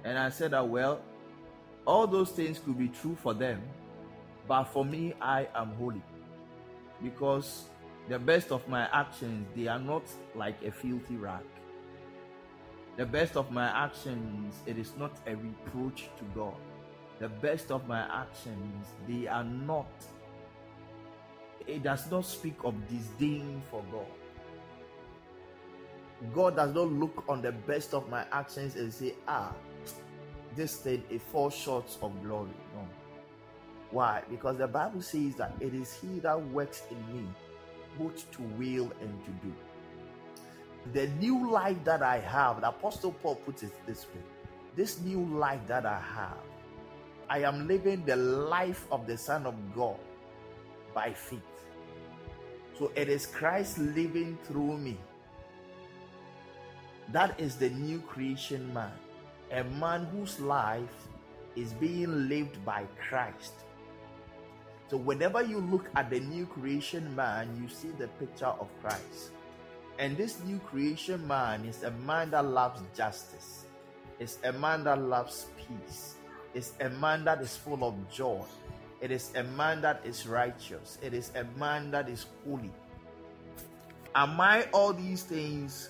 [0.03, 1.01] And I said that well,
[1.85, 3.61] all those things could be true for them,
[4.47, 6.01] but for me, I am holy
[7.03, 7.65] because
[8.09, 10.03] the best of my actions they are not
[10.35, 11.43] like a filthy rag.
[12.97, 16.55] The best of my actions it is not a reproach to God.
[17.19, 19.91] The best of my actions they are not.
[21.67, 24.05] It does not speak of disdain for God.
[26.33, 29.53] God does not look on the best of my actions and say, ah,
[30.55, 32.49] this thing it falls short of glory.
[32.75, 32.87] No.
[33.91, 34.23] Why?
[34.29, 37.27] Because the Bible says that it is He that works in me
[37.97, 39.53] both to will and to do.
[40.93, 44.21] The new life that I have, the Apostle Paul puts it this way
[44.73, 46.37] this new life that I have,
[47.29, 49.97] I am living the life of the Son of God
[50.93, 51.41] by faith.
[52.79, 54.97] So it is Christ living through me
[57.11, 58.91] that is the new creation man,
[59.51, 61.09] a man whose life
[61.57, 63.53] is being lived by Christ.
[64.89, 69.31] So, whenever you look at the new creation man, you see the picture of Christ.
[70.01, 73.65] And this new creation man is a man that loves justice,
[74.19, 76.15] it's a man that loves peace,
[76.55, 78.41] it's a man that is full of joy,
[78.99, 82.71] it is a man that is righteous, it is a man that is holy.
[84.15, 85.89] Am I all these things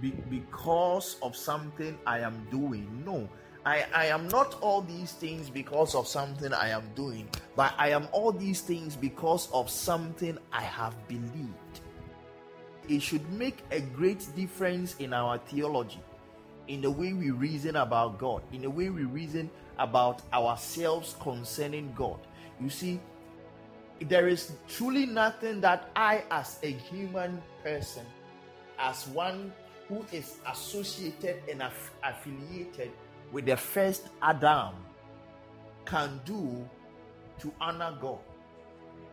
[0.00, 3.02] be, because of something I am doing.
[3.04, 3.28] No,
[3.66, 7.90] I, I am not all these things because of something I am doing, but I
[7.90, 11.54] am all these things because of something I have believed.
[12.88, 16.00] It should make a great difference in our theology,
[16.68, 21.92] in the way we reason about God, in the way we reason about ourselves concerning
[21.94, 22.18] God.
[22.60, 23.00] You see,
[24.00, 28.06] there is truly nothing that I, as a human person,
[28.78, 29.52] as one
[29.88, 32.90] who is associated and aff- affiliated
[33.32, 34.74] with the first Adam
[35.84, 36.66] can do
[37.40, 38.18] to honor God.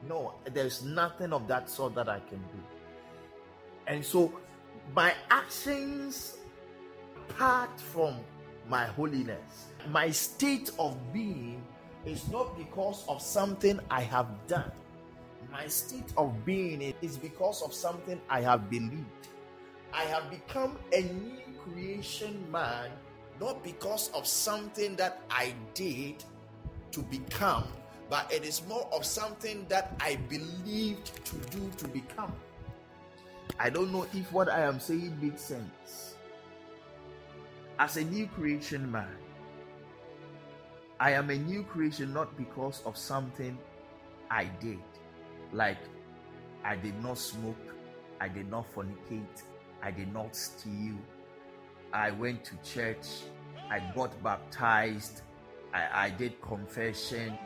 [0.08, 2.75] No, there's nothing of that sort that I can do.
[3.88, 4.34] And so
[4.96, 6.38] my actions,
[7.30, 8.16] apart from
[8.68, 11.62] my holiness, my state of being
[12.06, 14.72] is not because of something I have done.
[15.52, 19.30] My state of being is because of something I have believed.
[19.94, 22.90] I have become a new creation man,
[23.40, 26.24] not because of something that I did
[26.92, 27.66] to become,
[28.10, 32.34] but it is more of something that I believed to do to become.
[33.60, 36.16] I don't know if what I am saying makes sense.
[37.80, 39.18] As a new creation man,
[41.00, 43.58] I am a new creation not because of something
[44.32, 44.80] I did.
[45.52, 45.78] Like,
[46.64, 47.76] I did not smoke,
[48.20, 49.44] I did not fornicate,
[49.82, 50.96] I did not steal.
[51.94, 53.06] I went to church.
[53.70, 55.22] I got baptized.
[55.74, 57.38] I, I did confession.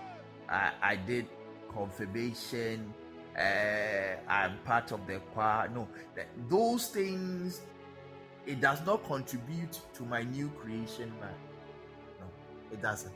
[0.50, 1.28] I, I did
[1.72, 2.94] confirmation.
[3.38, 5.70] Uh, I'm part of the choir.
[5.70, 5.88] No,
[6.50, 7.62] those things,
[8.46, 11.34] it does not contribute to my new creation, man.
[12.20, 12.26] No,
[12.72, 13.14] it doesn't.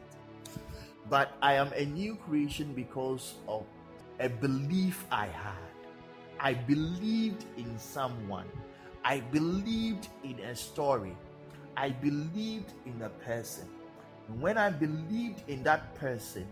[1.09, 3.63] But I am a new creation because of
[4.19, 5.53] a belief I had.
[6.39, 8.47] I believed in someone.
[9.03, 11.15] I believed in a story.
[11.75, 13.67] I believed in a person.
[14.39, 16.47] When I believed in that person,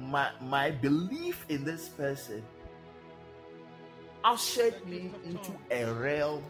[0.00, 2.42] my, my belief in this person
[4.24, 6.42] ushered me into a realm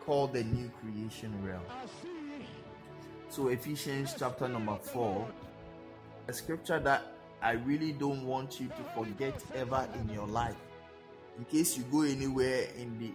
[0.00, 1.62] called the new creation realm.
[3.30, 5.28] So, Ephesians chapter number 4,
[6.28, 7.02] a scripture that
[7.42, 10.56] I really don't want you to forget ever in your life.
[11.38, 13.12] In case you go anywhere in the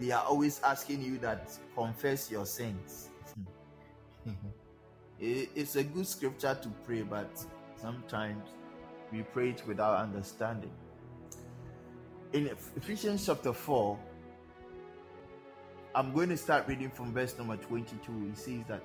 [0.00, 3.08] they are always asking you that confess your sins.
[5.20, 7.30] it's a good scripture to pray, but
[7.80, 8.48] sometimes
[9.12, 10.70] we pray it without understanding.
[12.32, 13.98] in Ephesians chapter 4,
[15.94, 18.30] I'm going to start reading from verse number 22.
[18.30, 18.82] It says that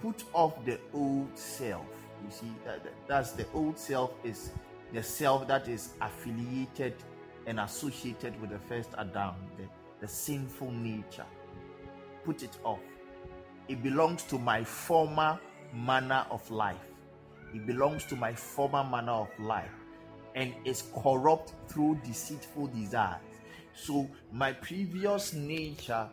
[0.00, 1.86] put off the old self.
[2.24, 4.52] You see, that, that's the old self is
[4.92, 6.94] the self that is affiliated
[7.46, 9.64] and associated with the first Adam, the,
[10.00, 11.26] the sinful nature.
[12.24, 12.80] Put it off.
[13.68, 15.40] It belongs to my former
[15.74, 16.89] manner of life.
[17.54, 19.70] It belongs to my former manner of life
[20.34, 23.20] and is corrupt through deceitful desires.
[23.74, 26.08] So my previous nature,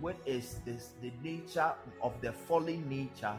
[0.00, 1.72] what is this the nature
[2.02, 3.36] of the fallen nature,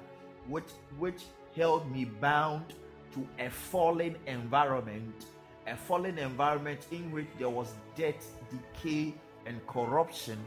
[0.47, 1.23] which which
[1.55, 2.73] held me bound
[3.13, 5.25] to a fallen environment,
[5.67, 9.13] a fallen environment in which there was death, decay,
[9.45, 10.37] and corruption.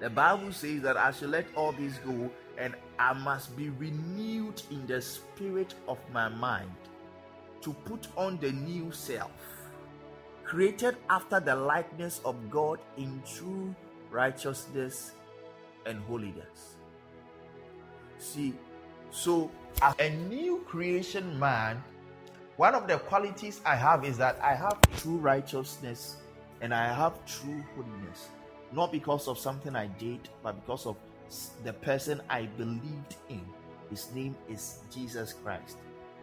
[0.00, 4.62] The Bible says that I shall let all this go and I must be renewed
[4.70, 6.70] in the spirit of my mind
[7.62, 9.30] to put on the new self
[10.44, 13.74] created after the likeness of God in true
[14.10, 15.12] righteousness
[15.86, 16.76] and holiness.
[18.18, 18.52] See,
[19.10, 19.50] so
[19.80, 21.82] as a new creation man,
[22.56, 26.16] one of the qualities I have is that I have true righteousness
[26.60, 28.28] and I have true holiness.
[28.72, 30.96] Not because of something I did, but because of
[31.64, 33.44] the person I believed in.
[33.90, 35.76] His name is Jesus Christ.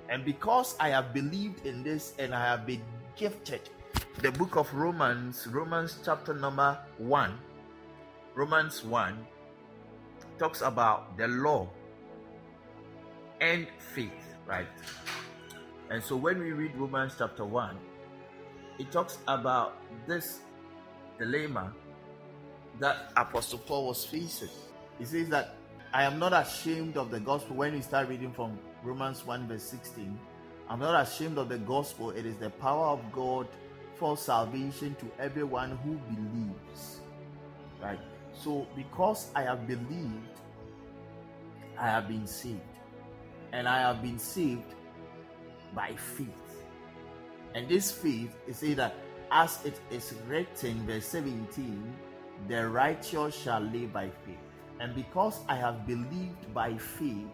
[0.10, 2.82] And because I have believed in this and I have been
[3.16, 3.62] gifted
[4.22, 7.40] the book of Romans, Romans chapter number 1,
[8.36, 9.16] Romans 1
[10.38, 11.70] talks about the law
[13.40, 14.68] and faith, right?
[15.90, 17.78] And so when we read Romans chapter 1,
[18.78, 20.40] it talks about this
[21.18, 21.74] dilemma
[22.80, 24.50] that Apostle Paul was facing.
[25.00, 25.56] He says that
[25.94, 27.56] I am not ashamed of the gospel.
[27.56, 30.20] When we start reading from Romans 1, verse 16,
[30.70, 32.12] I'm not ashamed of the gospel.
[32.12, 33.48] It is the power of God
[33.96, 37.00] for salvation to everyone who believes.
[37.82, 38.00] Right?
[38.34, 40.42] So, because I have believed,
[41.78, 42.60] I have been saved.
[43.52, 44.76] And I have been saved
[45.74, 46.28] by faith.
[47.56, 48.96] And this faith is that
[49.32, 51.94] as it is written, verse 17,
[52.48, 54.49] the righteous shall live by faith.
[54.80, 57.28] And because I have believed by faith,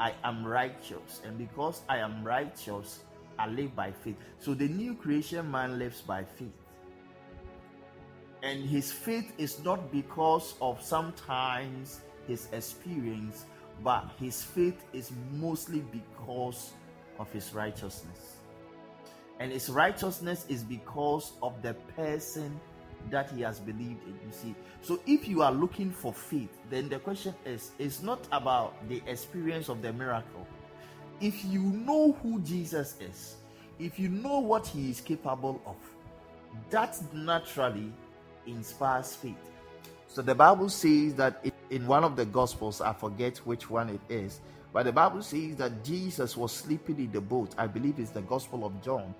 [0.00, 1.20] I am righteous.
[1.24, 3.00] And because I am righteous,
[3.38, 4.16] I live by faith.
[4.38, 6.48] So the new creation man lives by faith.
[8.42, 13.44] And his faith is not because of sometimes his experience,
[13.84, 16.72] but his faith is mostly because
[17.18, 18.36] of his righteousness.
[19.38, 22.60] And his righteousness is because of the person
[23.08, 24.18] that he has believed in.
[24.26, 28.26] You see, so if you are looking for faith, then the question is it's not
[28.32, 30.46] about the experience of the miracle,
[31.20, 33.36] if you know who Jesus is,
[33.78, 35.76] if you know what he is capable of,
[36.70, 37.92] that naturally
[38.46, 39.36] inspires faith.
[40.08, 44.00] So the Bible says that in one of the Gospels, I forget which one it
[44.08, 44.40] is,
[44.72, 47.54] but the Bible says that Jesus was sleeping in the boat.
[47.58, 49.14] I believe it's the Gospel of John.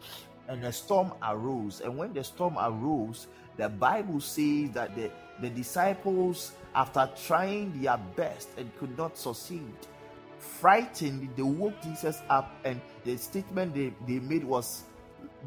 [0.51, 1.81] And a storm arose.
[1.81, 7.99] And when the storm arose, the Bible says that the, the disciples, after trying their
[8.17, 9.73] best and could not succeed,
[10.41, 14.83] frightened, they woke Jesus up, and the statement they, they made was,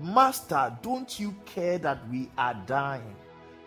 [0.01, 3.15] Master, don't you care that we are dying?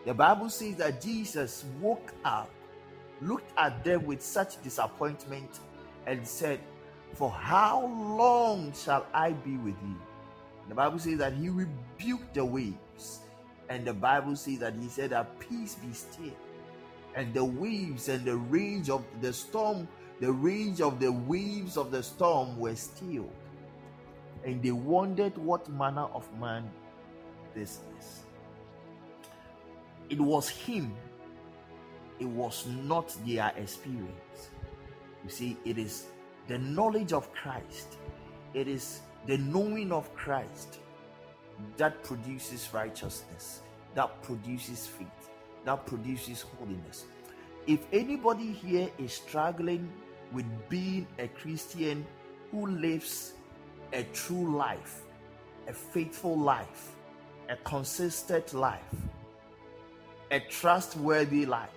[0.06, 2.48] The Bible says that Jesus woke up,
[3.20, 5.60] looked at them with such disappointment,
[6.06, 6.60] and said,
[7.12, 9.96] For how long shall I be with you?
[10.68, 13.20] The Bible says that he rebuked the waves.
[13.68, 16.36] And the Bible says that he said that peace be still.
[17.14, 19.88] And the waves and the rage of the storm
[20.18, 23.30] the rage of the waves of the storm were stilled,
[24.44, 26.70] and they wondered what manner of man
[27.54, 28.22] this is.
[30.08, 30.94] It was him,
[32.18, 34.50] it was not their experience.
[35.22, 36.06] You see, it is
[36.48, 37.98] the knowledge of Christ,
[38.54, 40.78] it is the knowing of Christ
[41.76, 43.62] that produces righteousness,
[43.94, 45.30] that produces faith,
[45.64, 47.06] that produces holiness.
[47.66, 49.90] If anybody here is struggling
[50.32, 52.06] with being a Christian
[52.50, 53.32] who lives
[53.92, 55.02] a true life,
[55.68, 56.96] a faithful life,
[57.48, 58.80] a consistent life,
[60.30, 61.70] a trustworthy life.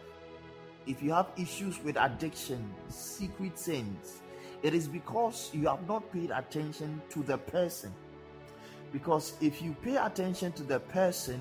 [0.87, 4.21] If you have issues with addiction, secret sins,
[4.61, 7.93] it is because you have not paid attention to the person.
[8.91, 11.39] Because if you pay attention to the person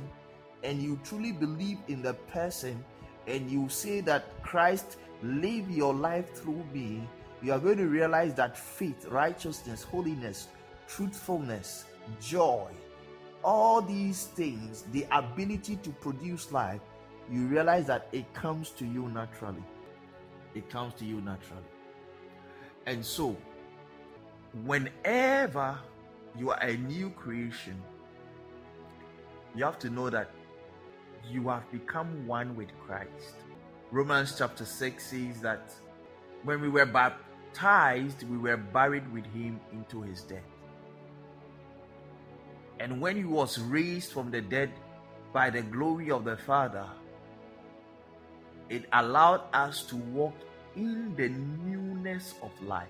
[0.62, 2.84] and you truly believe in the person
[3.26, 7.02] and you say that Christ live your life through me,
[7.42, 10.48] you are going to realize that faith, righteousness, holiness,
[10.86, 11.84] truthfulness,
[12.20, 12.68] joy,
[13.44, 16.80] all these things, the ability to produce life,
[17.30, 19.62] you realize that it comes to you naturally.
[20.54, 21.62] It comes to you naturally.
[22.88, 23.36] And so,
[24.64, 25.78] whenever
[26.34, 27.82] you are a new creation,
[29.54, 30.30] you have to know that
[31.30, 33.34] you have become one with Christ.
[33.90, 35.70] Romans chapter 6 says that
[36.44, 40.40] when we were baptized, we were buried with him into his death.
[42.80, 44.70] And when he was raised from the dead
[45.34, 46.86] by the glory of the Father,
[48.70, 50.32] it allowed us to walk
[50.78, 52.88] in the newness of life.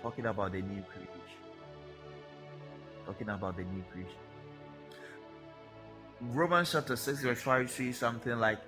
[0.00, 1.20] Talking about the new creation.
[3.04, 4.22] Talking about the new creation.
[6.20, 8.60] Romans chapter 6, verse 5 says something like,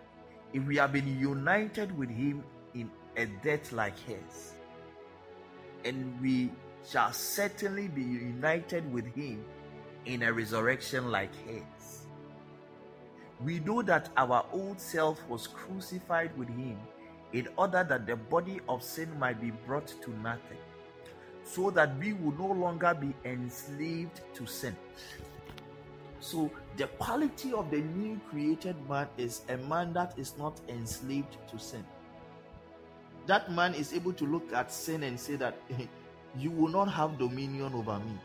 [0.53, 2.43] If we have been united with him
[2.75, 4.55] in a death like his,
[5.85, 6.51] and we
[6.87, 9.45] shall certainly be united with him
[10.05, 12.07] in a resurrection like his.
[13.41, 16.77] We know that our old self was crucified with him
[17.33, 20.59] in order that the body of sin might be brought to nothing,
[21.45, 24.77] so that we will no longer be enslaved to sin.
[26.21, 31.37] So, the quality of the new created man is a man that is not enslaved
[31.49, 31.85] to sin.
[33.27, 35.61] That man is able to look at sin and say that
[36.39, 38.19] you will not have dominion over me.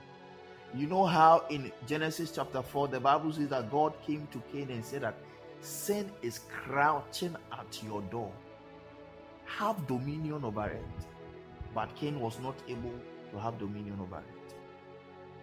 [0.75, 4.71] You know how in Genesis chapter 4, the Bible says that God came to Cain
[4.71, 5.15] and said that
[5.61, 8.31] sin is crouching at your door.
[9.57, 10.83] Have dominion over it.
[11.75, 12.93] But Cain was not able
[13.31, 14.55] to have dominion over it.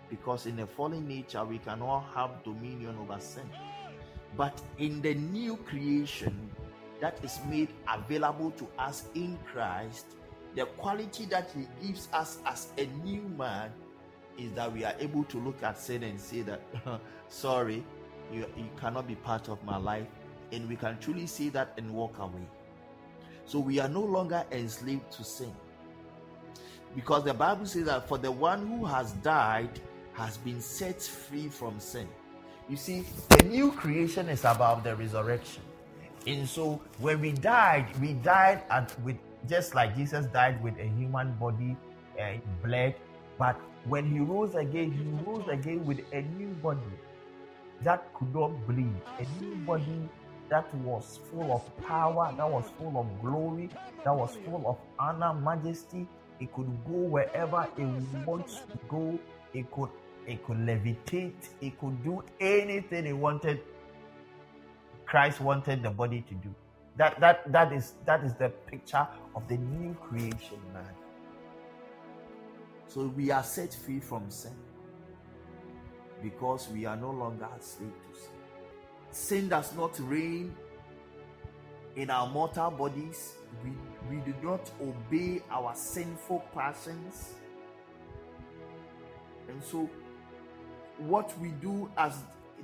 [0.09, 3.49] Because in the fallen nature, we cannot have dominion over sin.
[4.37, 6.51] But in the new creation
[7.01, 10.07] that is made available to us in Christ,
[10.57, 13.71] the quality that He gives us as a new man
[14.39, 16.63] is that we are able to look at sin and say that,
[17.29, 17.85] sorry,
[18.33, 20.07] you, you cannot be part of my life.
[20.53, 22.47] And we can truly say that and walk away.
[23.51, 25.53] So we are no longer enslaved to sin.
[26.95, 29.81] Because the Bible says that for the one who has died
[30.13, 32.07] has been set free from sin.
[32.69, 35.65] You see, the new creation is about the resurrection.
[36.29, 39.17] And so when we died, we died at, with
[39.49, 41.77] just like Jesus died with a human body
[42.21, 42.95] and bled,
[43.37, 46.95] but when he rose again, he rose again with a new body
[47.83, 50.09] that could not bleed, a new body
[50.51, 53.71] that was full of power, that was full of glory,
[54.05, 56.07] that was full of honor, majesty.
[56.41, 59.19] It could go wherever it wants to go.
[59.55, 59.91] It could
[60.27, 61.49] it could levitate.
[61.61, 63.61] It could do anything it wanted.
[65.07, 66.55] Christ wanted the body to do.
[66.97, 70.85] That that that is that is the picture of the new creation, man.
[72.89, 74.55] So we are set free from sin
[76.23, 78.40] because we are no longer slave to sin.
[79.11, 80.55] Sin does not reign
[81.97, 83.35] in our mortal bodies.
[83.65, 83.73] We,
[84.09, 87.35] we do not obey our sinful passions.
[89.49, 89.91] And so,
[90.99, 92.15] what we do as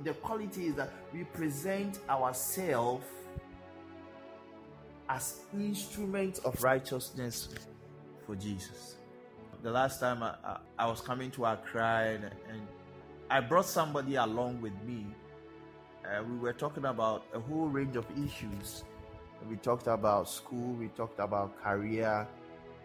[0.03, 3.05] the quality is that we present ourselves
[5.09, 7.49] as instruments of righteousness
[8.25, 8.97] for Jesus
[9.63, 12.67] the last time I, I, I was coming to Accra and, and,
[13.29, 15.05] I brought somebody along with me.
[16.07, 18.83] Uh, we were talking about a whole range of issues.
[19.49, 22.27] We talked about school, we talked about career,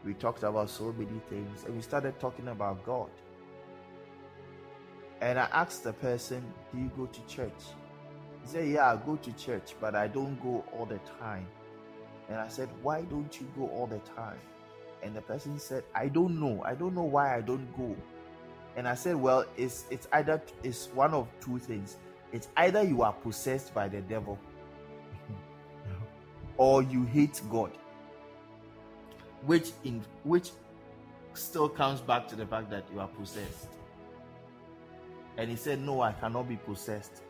[0.05, 3.11] we talked about so many things, and we started talking about God.
[5.20, 6.43] And I asked the person,
[6.73, 7.62] Do you go to church?
[8.43, 11.47] He said, Yeah, I go to church, but I don't go all the time.
[12.29, 14.39] And I said, Why don't you go all the time?
[15.03, 17.95] and the person said i don't know i don't know why i don't go
[18.77, 21.99] and i said well it's it's either it's one of two things
[22.33, 24.39] it's either you are possessed by the devil
[26.57, 27.70] or you hate god
[29.47, 30.51] which in which
[31.35, 33.68] still comes back to the fact that you are possessed.
[35.37, 37.22] And he said no i cannot be possessed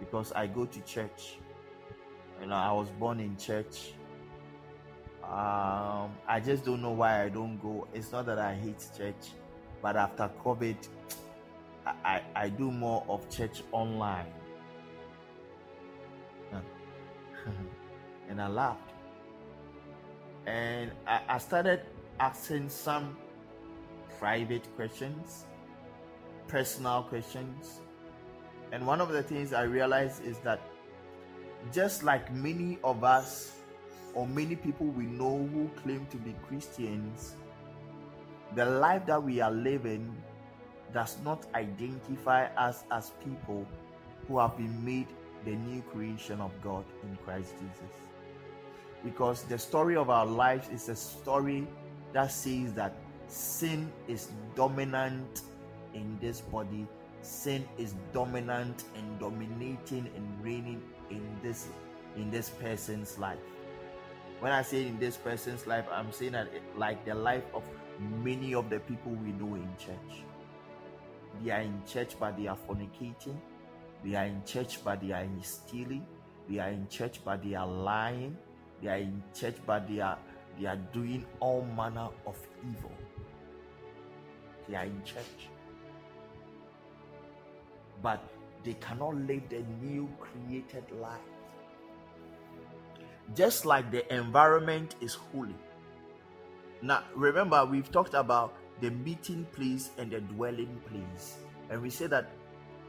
[0.00, 1.36] because i go to church.
[2.40, 3.92] You know i was born in church.
[5.22, 7.88] Um, I just don't know why I don't go.
[7.94, 9.32] It's not that I hate church,
[9.80, 10.76] but after COVID,
[11.86, 14.32] I, I, do more of church online.
[18.28, 18.92] and I laughed.
[20.46, 21.82] And I, I started
[22.20, 23.16] asking some
[24.18, 25.44] private questions,
[26.48, 27.80] personal questions.
[28.72, 30.60] And one of the things I realized is that
[31.72, 33.56] just like many of us
[34.14, 37.34] or many people we know who claim to be Christians,
[38.54, 40.14] the life that we are living
[40.94, 43.66] does not identify us as people
[44.26, 45.08] who have been made
[45.44, 47.94] the new creation of God in Christ Jesus.
[49.04, 51.66] Because the story of our lives is a story
[52.14, 52.94] that says that
[53.28, 55.42] sin is dominant
[55.92, 56.86] in this body,
[57.20, 60.80] sin is dominant and dominating and reigning
[61.10, 61.68] in this
[62.16, 63.38] in this person's life.
[64.40, 67.64] When I say in this person's life, I'm saying that it, like the life of
[68.22, 70.22] many of the people we know in church.
[71.42, 73.36] They are in church, but they are fornicating.
[74.04, 76.06] They are in church, but they are stealing.
[76.48, 78.36] They are in church, but they are lying.
[78.82, 80.18] They are in church, but they are
[80.58, 82.92] they are doing all manner of evil.
[84.68, 85.48] They are in church,
[88.02, 88.22] but
[88.62, 91.20] they cannot live the new created life.
[93.34, 95.56] Just like the environment is holy.
[96.82, 101.36] Now, remember, we've talked about the meeting place and the dwelling place.
[101.70, 102.28] And we say that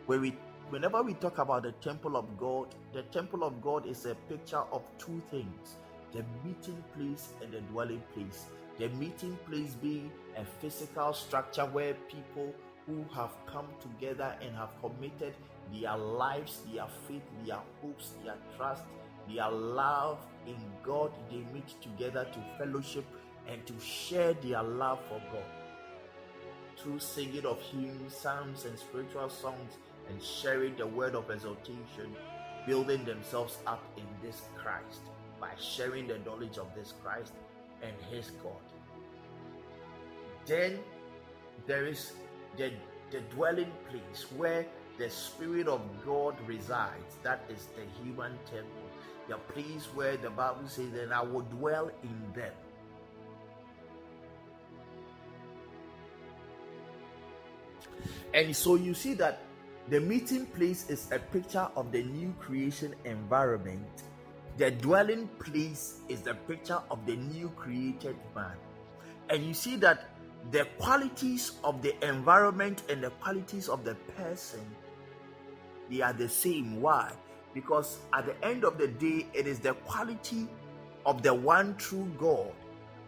[0.06, 0.38] when we
[0.70, 4.64] whenever we talk about the temple of God, the temple of God is a picture
[4.72, 5.78] of two things
[6.12, 8.46] the meeting place and the dwelling place.
[8.80, 12.54] The meeting place being a physical structure where people
[12.86, 15.34] who have come together and have committed
[15.74, 18.84] their lives, their faith, their hopes, their trust,
[19.28, 23.06] their love in God, they meet together to fellowship
[23.48, 25.65] and to share their love for God
[26.78, 29.78] through singing of hymns, psalms, and spiritual songs,
[30.10, 32.16] and sharing the word of exaltation,
[32.68, 35.02] building themselves up in this Christ
[35.40, 37.34] by sharing the knowledge of this Christ
[37.82, 38.54] and his God.
[40.46, 40.80] Then
[41.66, 42.14] there is
[42.58, 42.72] the,
[43.12, 44.66] the dwelling place where
[44.98, 47.18] the Spirit of God resides.
[47.24, 48.70] That is the human temple.
[49.28, 52.54] The place where the Bible says, that I will dwell in them.
[58.36, 59.40] And so you see that
[59.90, 64.04] the meeting place is a picture of the new creation environment.
[64.58, 68.58] The dwelling place is the picture of the new created man.
[69.30, 70.10] And you see that
[70.52, 74.60] the qualities of the environment and the qualities of the person
[75.90, 76.82] they are the same.
[76.82, 77.12] Why?
[77.54, 80.48] Because at the end of the day, it is the quality
[81.06, 82.52] of the one true God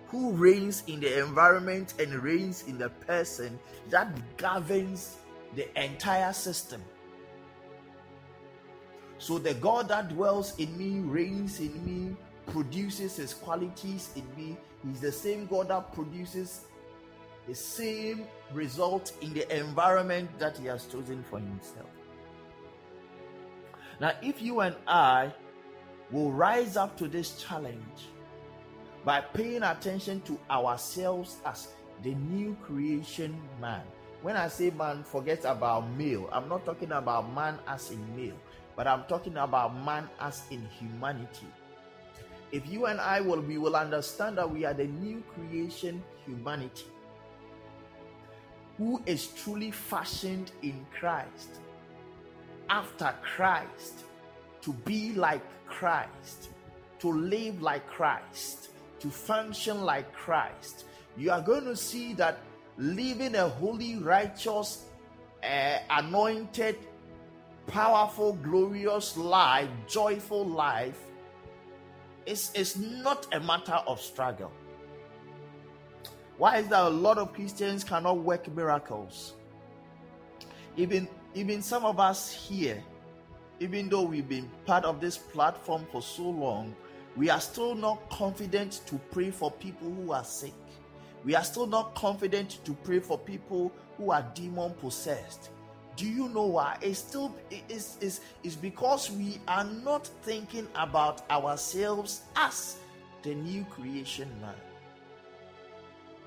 [0.10, 5.18] who reigns in the environment and reigns in the person that governs
[5.56, 6.82] the entire system.
[9.18, 12.16] So the God that dwells in me, reigns in me,
[12.48, 14.58] produces his qualities in me.
[14.86, 16.66] He's the same God that produces
[17.48, 21.90] the same result in the environment that he has chosen for himself.
[24.00, 25.34] Now, if you and I
[26.12, 28.08] will rise up to this challenge,
[29.08, 31.70] by paying attention to ourselves as
[32.04, 33.82] the new creation man.
[34.22, 36.28] When I say man, forget about male.
[36.30, 38.36] I'm not talking about man as in male,
[38.76, 41.48] but I'm talking about man as in humanity.
[42.52, 46.88] If you and I will, we will understand that we are the new creation humanity
[48.78, 51.62] who is truly fashioned in Christ,
[52.70, 54.04] after Christ,
[54.64, 56.50] to be like Christ,
[57.00, 60.86] to live like Christ to function like Christ,
[61.16, 62.40] you are going to see that
[62.78, 64.86] living a holy, righteous,
[65.44, 66.78] uh, anointed,
[67.68, 71.00] powerful, glorious life, joyful life
[72.26, 74.52] is, is not a matter of struggle.
[76.38, 79.34] Why is that a lot of Christians cannot work miracles?
[80.76, 82.84] Even even some of us here,
[83.60, 86.76] even though we've been part of this platform for so long,
[87.18, 90.54] we are still not confident to pray for people who are sick.
[91.26, 95.50] We are still not confident to pray for people who are demon possessed.
[95.96, 96.78] Do you know why?
[96.80, 102.78] It's still it's, it's, it's because we are not thinking about ourselves as
[103.24, 104.54] the new creation man.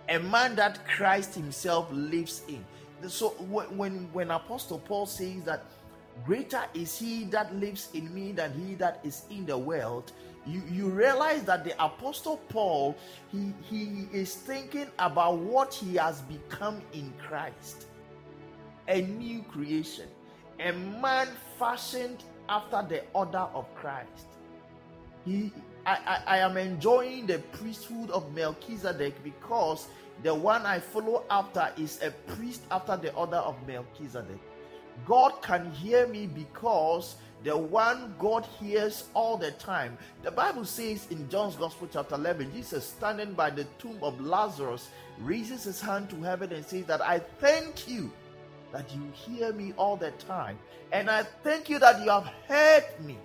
[0.08, 2.64] A man that Christ Himself lives in.
[3.08, 5.64] So when when Apostle Paul says that
[6.26, 10.12] greater is he that lives in me than he that is in the world,
[10.46, 12.96] you, you realize that the apostle paul
[13.30, 17.86] he he is thinking about what he has become in christ.
[18.88, 20.06] A new creation.
[20.58, 21.28] A man
[21.58, 24.26] fashioned after the order of christ.
[25.24, 25.52] He
[25.86, 29.88] I, I, I am enjoying the priesthood of melchizedek because
[30.22, 34.40] the one i follow after is a priest after the order of melchizedek.
[35.06, 39.96] God can hear me because the one God hears all the time.
[40.22, 44.90] The Bible says in John's Gospel, chapter 11, Jesus standing by the tomb of Lazarus
[45.20, 48.10] raises his hand to heaven and says that I thank you
[48.72, 50.58] that you hear me all the time.
[50.92, 53.16] And I thank you that you have heard me.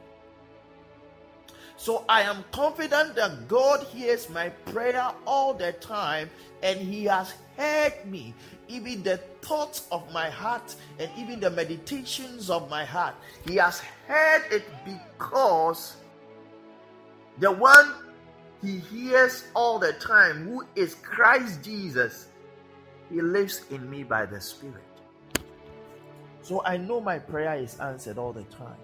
[1.78, 6.30] So I am confident that God hears my prayer all the time
[6.64, 8.34] and He has heard me.
[8.68, 13.16] Even the thoughts of my heart and even the meditations of my heart,
[13.48, 15.98] He has heard it because
[17.40, 17.94] the one
[18.62, 22.28] He hears all the time, who is Christ Jesus,
[23.12, 24.84] He lives in me by the Spirit.
[26.42, 28.78] So I know my prayer is answered all the time.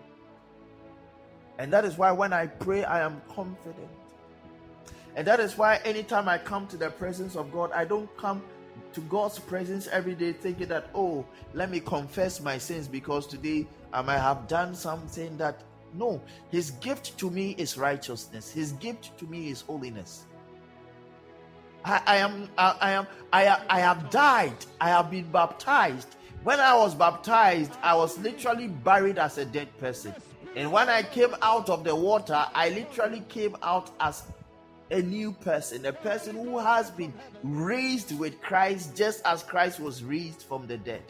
[1.59, 3.87] And that is why when I pray, I am confident.
[5.15, 8.41] And that is why anytime I come to the presence of God, I don't come
[8.93, 13.67] to God's presence every day thinking that, oh, let me confess my sins because today
[13.93, 15.63] I might have done something that.
[15.93, 16.21] No,
[16.51, 20.25] His gift to me is righteousness, His gift to me is holiness.
[21.83, 26.15] I, I am, I, I am, I, I have died, I have been baptized.
[26.43, 30.13] When I was baptized, I was literally buried as a dead person.
[30.55, 34.23] And when I came out of the water, I literally came out as
[34.91, 37.13] a new person, a person who has been
[37.43, 41.03] raised with Christ just as Christ was raised from the dead.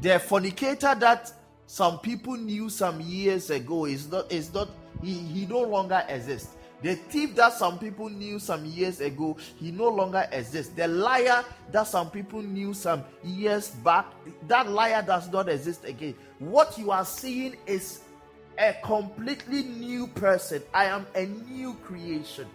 [0.00, 1.32] The fornicator that
[1.66, 4.68] some people knew some years ago is not is not
[5.02, 6.56] he, he no longer exists.
[6.82, 10.72] The thief that some people knew some years ago, he no longer exists.
[10.74, 14.06] The liar that some people knew some years back,
[14.48, 16.16] that liar does not exist again.
[16.40, 18.00] What you are seeing is
[18.58, 20.62] a completely new person.
[20.74, 22.46] I am a new creation,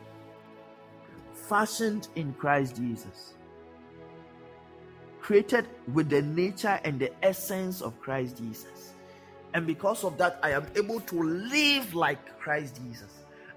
[1.33, 3.33] fashioned in Christ Jesus,
[5.21, 8.93] created with the nature and the essence of Christ Jesus.
[9.53, 13.11] And because of that, I am able to live like Christ Jesus.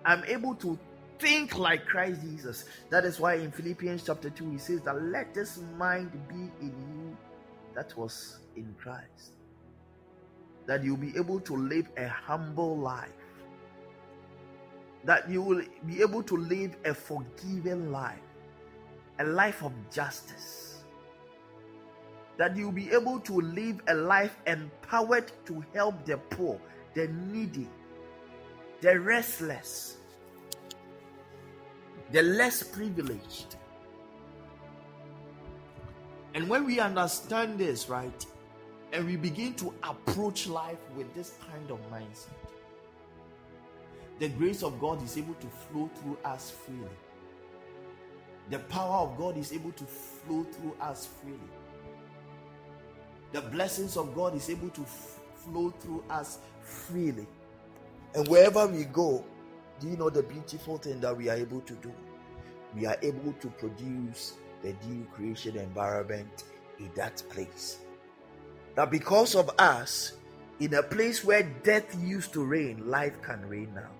[0.04, 0.78] I'm able to
[1.18, 2.64] think like Christ Jesus.
[2.88, 6.72] That is why in Philippians chapter 2, he says that let this mind be in
[6.72, 7.16] you
[7.74, 9.32] that was in Christ.
[10.70, 13.10] That you'll be able to live a humble life.
[15.02, 18.22] That you will be able to live a forgiving life,
[19.18, 20.84] a life of justice.
[22.36, 26.60] That you'll be able to live a life empowered to help the poor,
[26.94, 27.66] the needy,
[28.80, 29.96] the restless,
[32.12, 33.56] the less privileged.
[36.34, 38.24] And when we understand this, right,
[38.92, 42.28] and we begin to approach life with this kind of mindset,
[44.18, 46.90] the grace of God is able to flow through us freely.
[48.50, 51.38] The power of God is able to flow through us freely.
[53.32, 57.26] The blessings of God is able to f- flow through us freely.
[58.14, 59.24] And wherever we go,
[59.78, 61.92] do you know the beautiful thing that we are able to do?
[62.74, 66.44] We are able to produce the new creation environment
[66.80, 67.78] in that place.
[68.74, 70.12] That because of us,
[70.60, 73.90] in a place where death used to reign, life can reign now.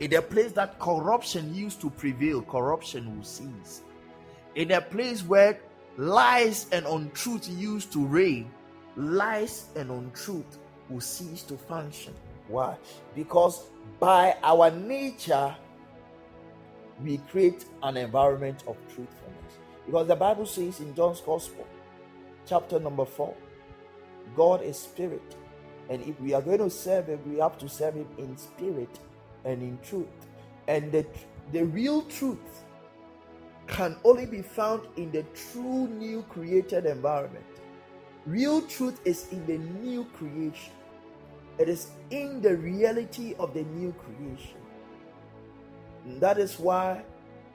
[0.00, 3.82] In a place that corruption used to prevail, corruption will cease.
[4.54, 5.58] In a place where
[5.96, 8.50] lies and untruth used to reign,
[8.96, 12.14] lies and untruth will cease to function.
[12.46, 12.76] Why?
[13.14, 13.64] Because
[13.98, 15.54] by our nature,
[17.02, 19.58] we create an environment of truthfulness.
[19.86, 21.66] Because the Bible says in John's Gospel,
[22.46, 23.34] chapter number 4,
[24.36, 25.36] God is spirit.
[25.88, 28.98] And if we are going to serve him, we have to serve him in spirit
[29.44, 30.06] and in truth.
[30.66, 31.06] And the,
[31.52, 32.64] the real truth
[33.66, 35.22] can only be found in the
[35.52, 37.44] true new created environment.
[38.26, 40.72] Real truth is in the new creation.
[41.58, 44.60] It is in the reality of the new creation.
[46.04, 47.02] And that is why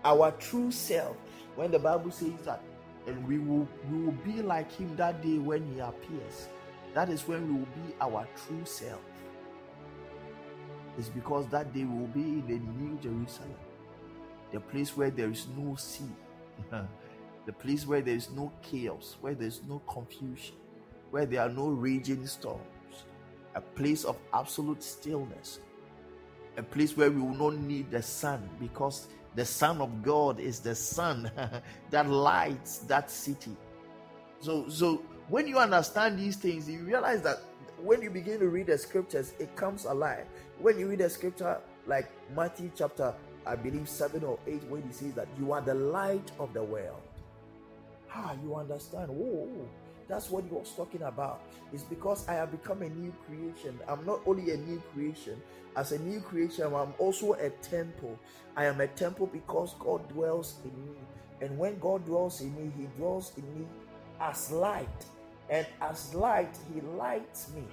[0.03, 1.15] our true self,
[1.55, 2.61] when the Bible says that,
[3.07, 6.47] and we will we will be like him that day when he appears.
[6.93, 9.01] That is when we will be our true self.
[10.97, 13.55] It's because that day will be in the new Jerusalem,
[14.51, 16.11] the place where there is no sea,
[17.45, 20.55] the place where there is no chaos, where there is no confusion,
[21.09, 22.67] where there are no raging storms
[23.55, 25.59] a place of absolute stillness,
[26.57, 30.59] a place where we will not need the sun because the Son of God is
[30.59, 31.31] the sun
[31.89, 33.55] that lights that city.
[34.39, 37.39] So, so when you understand these things, you realize that
[37.81, 40.25] when you begin to read the scriptures, it comes alive.
[40.59, 43.13] When you read a scripture like Matthew chapter,
[43.45, 46.63] I believe seven or eight, when he says that you are the light of the
[46.63, 47.01] world.
[48.13, 49.09] Ah, you understand?
[49.09, 49.49] Whoa,
[50.07, 51.41] that's what he was talking about.
[51.73, 53.79] It's because I have become a new creation.
[53.87, 55.41] I'm not only a new creation,
[55.75, 58.17] as a new creation, I'm also a temple.
[58.55, 60.97] I am a temple because God dwells in me.
[61.41, 63.65] And when God dwells in me, He dwells in me
[64.21, 65.05] as light,
[65.49, 67.63] and as light, He lights me.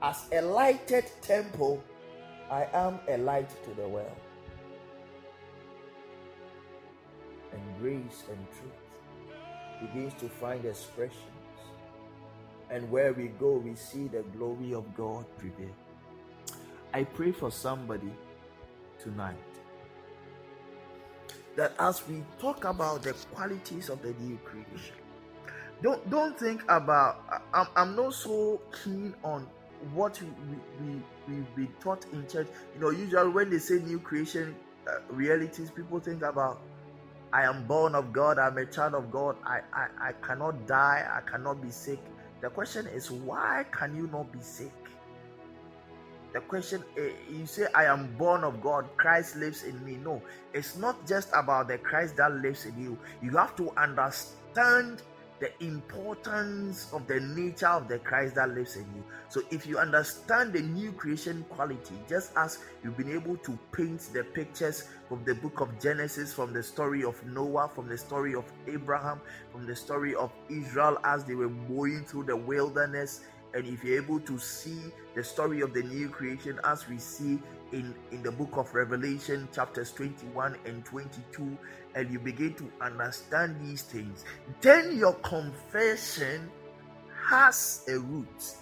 [0.00, 1.82] As a lighted temple,
[2.50, 4.20] I am a light to the world.
[7.52, 8.82] And grace and truth
[9.80, 11.18] begins to find expressions.
[12.70, 15.74] And where we go, we see the glory of God prevail.
[16.94, 18.12] I pray for somebody
[18.98, 19.36] tonight
[21.56, 24.96] that as we talk about the qualities of the new creation,
[25.82, 27.42] don't don't think about.
[27.52, 29.46] I'm, I'm not so keen on
[29.94, 32.46] what we we we we taught in church.
[32.74, 34.54] You know, usually when they say new creation
[34.86, 36.60] uh, realities, people think about
[37.32, 38.38] I am born of God.
[38.38, 39.36] I'm a child of God.
[39.44, 41.06] I, I I cannot die.
[41.10, 41.98] I cannot be sick.
[42.40, 44.72] The question is, why can you not be sick?
[46.32, 49.96] The question uh, you say, I am born of God, Christ lives in me.
[49.96, 50.22] No,
[50.54, 52.98] it's not just about the Christ that lives in you.
[53.22, 55.02] You have to understand
[55.42, 59.02] the importance of the nature of the Christ that lives in you.
[59.28, 63.98] So, if you understand the new creation quality, just as you've been able to paint
[64.12, 68.36] the pictures from the book of Genesis, from the story of Noah, from the story
[68.36, 69.20] of Abraham,
[69.50, 73.22] from the story of Israel as they were going through the wilderness,
[73.52, 77.40] and if you're able to see the story of the new creation as we see
[77.72, 81.56] in in the book of revelation chapters 21 and 22
[81.94, 84.24] and you begin to understand these things.
[84.60, 86.50] Then your confession
[87.28, 88.56] has a root.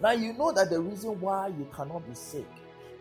[0.00, 2.46] Now you know that the reason why you cannot be sick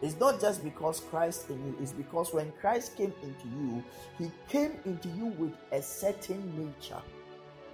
[0.02, 3.84] is not just because Christ in you, it's because when Christ came into you,
[4.18, 7.02] he came into you with a certain nature.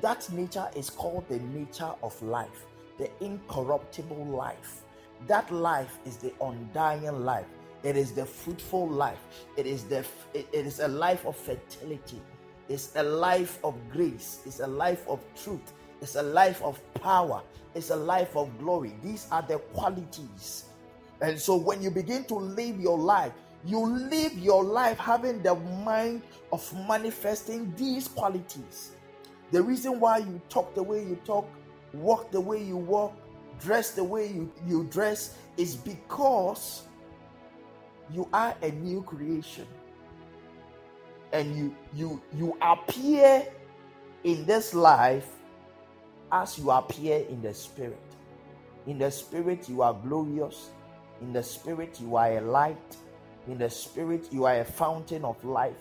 [0.01, 2.65] That nature is called the nature of life,
[2.97, 4.83] the incorruptible life.
[5.25, 7.47] That life is the undying life.
[7.83, 9.19] It is the fruitful life.
[9.55, 12.21] It is the it is a life of fertility.
[12.69, 14.41] It's a life of grace.
[14.45, 15.73] It's a life of truth.
[16.01, 17.41] It's a life of power.
[17.73, 18.93] It's a life of glory.
[19.03, 20.65] These are the qualities.
[21.21, 23.31] And so when you begin to live your life,
[23.65, 28.91] you live your life having the mind of manifesting these qualities.
[29.51, 31.47] The reason why you talk the way you talk,
[31.93, 33.13] walk the way you walk,
[33.61, 36.83] dress the way you, you dress is because
[38.11, 39.67] you are a new creation.
[41.33, 43.45] And you you you appear
[44.23, 45.27] in this life
[46.31, 47.99] as you appear in the spirit.
[48.85, 50.69] In the spirit, you are glorious.
[51.21, 52.97] In the spirit, you are a light.
[53.47, 55.75] In the spirit, you are a fountain of life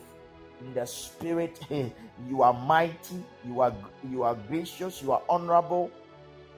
[0.61, 1.61] in the spirit
[2.29, 3.75] you are mighty you are
[4.11, 5.91] you are gracious you are honorable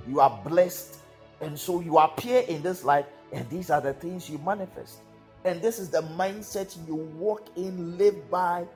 [0.09, 0.99] you are blessed
[1.41, 4.99] and so you appear in this life and these are the things you manifest.
[5.45, 8.67] And this is the mindset you walk in live by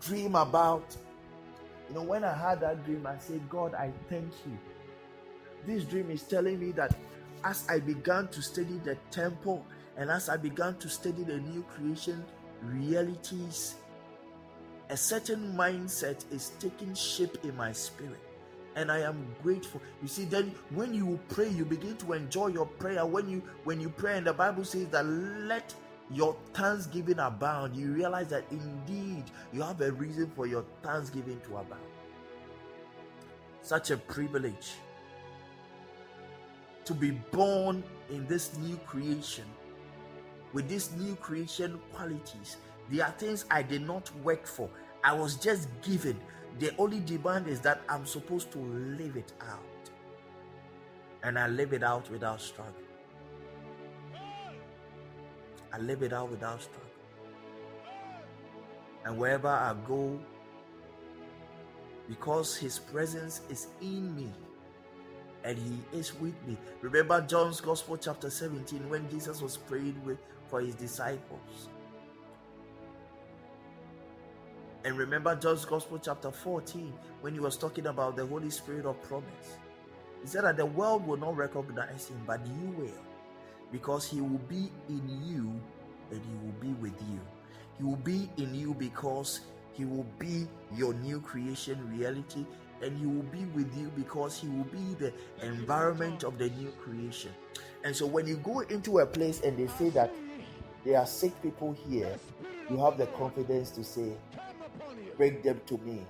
[0.00, 0.96] dream about.
[1.88, 4.58] You know when i had that dream i said god i thank you.
[5.66, 6.94] This dream is telling me that
[7.44, 9.64] as i began to study the temple
[9.96, 12.24] and as i began to study the new creation
[12.62, 13.76] realities
[14.90, 18.20] a certain mindset is taking shape in my spirit
[18.76, 22.66] and i am grateful you see then when you pray you begin to enjoy your
[22.66, 25.74] prayer when you when you pray and the bible says that let
[26.10, 31.56] your thanksgiving abound you realize that indeed you have a reason for your thanksgiving to
[31.56, 31.82] abound
[33.62, 34.72] such a privilege
[36.84, 39.44] to be born in this new creation
[40.52, 42.56] with these new creation qualities
[42.90, 44.68] there are things I did not work for.
[45.04, 46.18] I was just given.
[46.58, 49.58] The only demand is that I'm supposed to live it out.
[51.22, 52.74] And I live it out without struggle.
[55.72, 56.82] I live it out without struggle.
[59.04, 60.20] And wherever I go,
[62.08, 64.30] because His presence is in me
[65.44, 66.56] and He is with me.
[66.80, 71.68] Remember John's Gospel, chapter 17, when Jesus was praying with, for His disciples.
[74.84, 79.00] And remember John's Gospel, chapter 14, when he was talking about the Holy Spirit of
[79.02, 79.56] promise.
[80.20, 83.04] He said that the world will not recognize him, but you will,
[83.70, 85.52] because he will be in you
[86.10, 87.20] and he will be with you.
[87.78, 89.40] He will be in you because
[89.72, 92.44] he will be your new creation reality,
[92.82, 95.12] and he will be with you because he will be the
[95.46, 97.30] environment of the new creation.
[97.84, 100.12] And so when you go into a place and they say that
[100.84, 102.18] there are sick people here,
[102.68, 104.12] you have the confidence to say,
[105.16, 106.06] Bring them to me.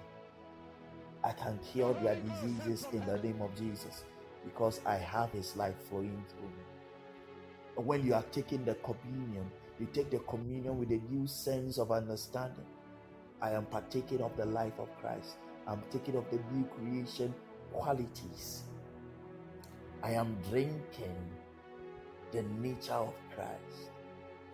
[1.24, 4.04] I can cure their diseases in the name of Jesus
[4.44, 6.64] because I have His life flowing through me.
[7.76, 11.78] And when you are taking the communion, you take the communion with a new sense
[11.78, 12.66] of understanding.
[13.40, 15.36] I am partaking of the life of Christ.
[15.66, 17.34] I'm taking of the new creation
[17.72, 18.62] qualities.
[20.02, 21.16] I am drinking
[22.32, 23.90] the nature of Christ.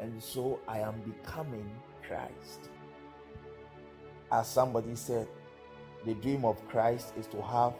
[0.01, 1.71] And so I am becoming
[2.07, 2.71] Christ.
[4.31, 5.27] As somebody said,
[6.05, 7.75] the dream of Christ is to have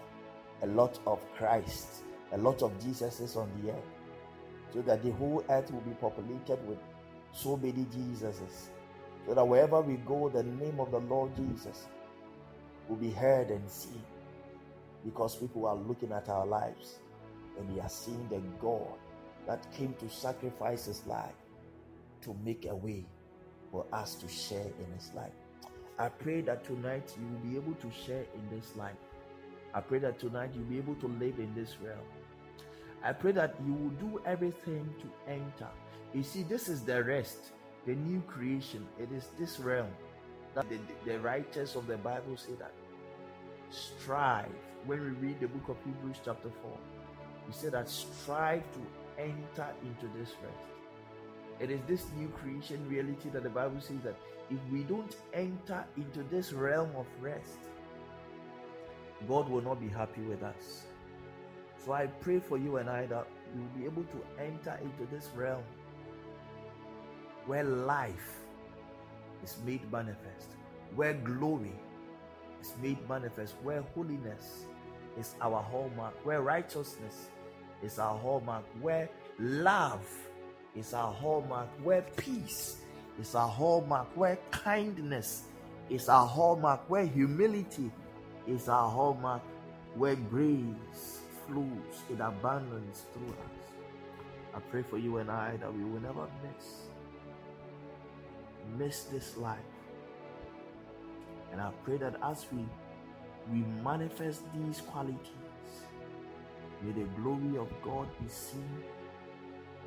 [0.63, 3.85] a lot of Christ, a lot of Jesuses on the earth,
[4.73, 6.79] so that the whole earth will be populated with
[7.33, 8.69] so many Jesuses.
[9.27, 11.87] So that wherever we go, the name of the Lord Jesus
[12.89, 14.03] will be heard and seen
[15.05, 16.99] because people are looking at our lives
[17.59, 18.99] and they are seeing the God
[19.47, 21.35] that came to sacrifice his life
[22.23, 23.05] to make a way
[23.71, 25.33] for us to share in his life.
[25.99, 28.95] I pray that tonight you will be able to share in this life.
[29.75, 31.99] I pray that tonight you'll be able to live in this realm.
[33.03, 35.69] I pray that you will do everything to enter.
[36.15, 37.53] You see, this is the rest,
[37.85, 38.87] the new creation.
[38.99, 39.91] It is this realm
[40.55, 42.73] that the, the writers of the Bible say that
[43.71, 44.47] strive.
[44.87, 46.71] When we read the book of Hebrews, chapter 4,
[47.47, 50.78] we say that strive to enter into this rest.
[51.61, 54.17] It is this new creation reality that the Bible says that
[54.51, 57.59] if we don't enter into this realm of rest,
[59.27, 60.85] God will not be happy with us.
[61.85, 65.11] So I pray for you and I that you will be able to enter into
[65.13, 65.63] this realm
[67.47, 68.41] where life
[69.43, 70.55] is made manifest,
[70.95, 71.73] where glory
[72.61, 74.67] is made manifest, where holiness
[75.19, 77.31] is our hallmark, where righteousness
[77.83, 80.07] is our hallmark, where love
[80.79, 82.77] is our hallmark, where peace
[83.21, 85.43] is our hallmark, where kindness
[85.91, 87.91] is our hallmark, where humility
[88.47, 89.43] is our hallmark,
[89.95, 93.59] where grace flows in abundance through us.
[94.55, 96.89] I pray for you and I that we will never miss
[98.77, 99.59] miss this life.
[101.53, 102.65] And I pray that as we
[103.51, 105.19] we manifest these qualities,
[106.83, 108.83] may the glory of God be seen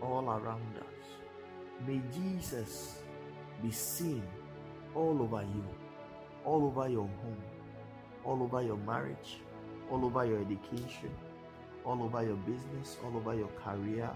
[0.02, 0.86] all around us.
[1.88, 3.02] May Jesus
[3.62, 4.24] be seen
[4.96, 5.64] all over you,
[6.46, 7.44] all over your home,
[8.24, 9.40] all over your marriage,
[9.90, 11.12] all over your education,
[11.86, 14.10] all over your business, all over your career,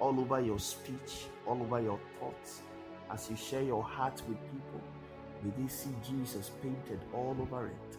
[0.00, 2.62] all over your speech, all over your thoughts.
[3.10, 4.80] As you share your heart with people,
[5.42, 7.96] may they see Jesus painted all over it.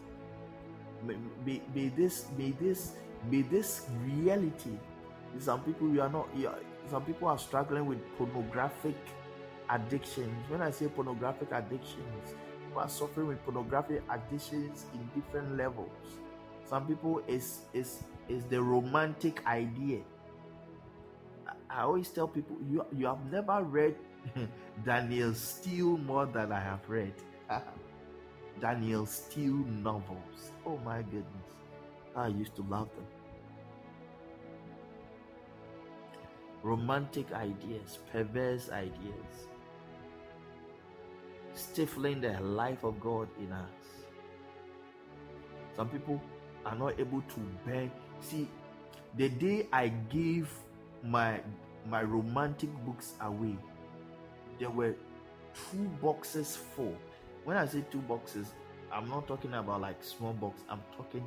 [1.05, 2.93] May, may, may this, may this,
[3.29, 4.77] may this reality.
[5.39, 6.27] Some people you are not.
[6.35, 8.95] You are, some people are struggling with pornographic
[9.69, 10.49] addictions.
[10.49, 12.35] When I say pornographic addictions,
[12.65, 15.89] people are suffering with pornographic addictions in different levels.
[16.65, 19.99] Some people is is is the romantic idea.
[21.69, 23.95] I always tell people you you have never read
[24.85, 27.13] Danielle Steel more than I have read.
[28.59, 30.51] Danielle Steel novels.
[30.65, 31.51] Oh my goodness.
[32.15, 33.05] I used to love them.
[36.67, 39.47] Romantic ideas, perverse ideas,
[41.53, 43.69] stifling the life of God in us.
[45.77, 46.21] Some people
[46.65, 47.89] are not able to bear.
[48.19, 48.49] See,
[49.15, 50.51] the day I gave
[51.03, 51.39] my
[51.89, 53.55] my romantic books away,
[54.59, 54.93] there were
[55.71, 56.97] two boxes full.
[57.45, 58.53] When I say two boxes,
[58.91, 60.63] I'm not talking about like small box.
[60.69, 61.25] I'm talking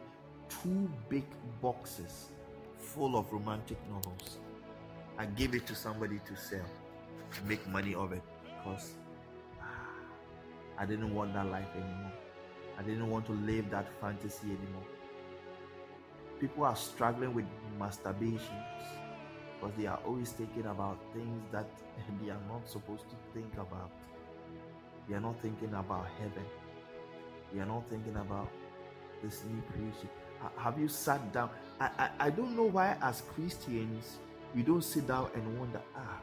[0.50, 1.24] two big
[1.62, 2.28] boxes
[2.76, 4.36] full of romantic novels.
[5.20, 6.64] I gave it to somebody to sell,
[7.34, 8.94] to make money of it, because
[9.60, 9.66] ah,
[10.78, 12.12] I didn't want that life anymore.
[12.78, 14.86] I didn't want to live that fantasy anymore.
[16.40, 17.44] People are struggling with
[17.78, 18.64] masturbation
[19.52, 21.68] because they are always thinking about things that
[22.22, 23.90] they are not supposed to think about.
[25.06, 26.46] They are not thinking about heaven.
[27.52, 28.48] They are not thinking about
[29.22, 30.08] this new creation.
[30.56, 31.50] Have you sat down?
[31.78, 34.16] I, I, I don't know why, as Christians,
[34.54, 36.20] we don't sit down and wonder, ah,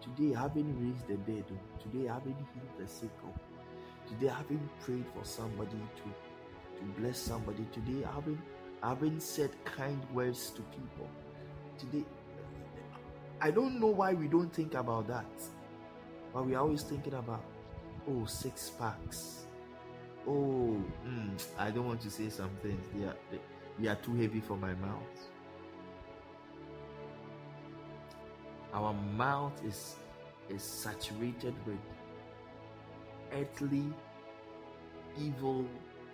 [0.00, 1.44] today I haven't raised the dead.
[1.50, 1.82] Oh.
[1.82, 3.10] Today I haven't healed the sick.
[3.24, 3.34] Oh.
[4.08, 7.66] Today I haven't prayed for somebody to, to bless somebody.
[7.72, 8.40] Today I haven't,
[8.82, 11.08] I haven't said kind words to people
[11.78, 12.04] today.
[13.40, 15.26] I don't know why we don't think about that,
[16.34, 17.44] but we're always thinking about,
[18.08, 19.46] oh, six packs.
[20.26, 20.76] Oh,
[21.06, 22.84] mm, I don't want to say some things.
[22.94, 23.38] They are, they,
[23.78, 25.28] they are too heavy for my mouth.
[28.72, 29.96] Our mouth is
[30.48, 31.78] is saturated with
[33.32, 33.84] earthly,
[35.20, 35.66] evil,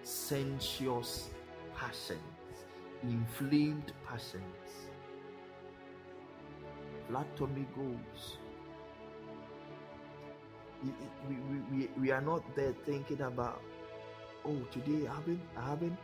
[0.03, 1.31] sensuous
[1.77, 2.21] passions,
[3.03, 4.85] inflamed passions
[7.09, 8.39] flattery goals.
[10.83, 10.91] We,
[11.29, 13.63] we, we, we are not there thinking about
[14.47, 15.99] oh, today I haven't, I haven't,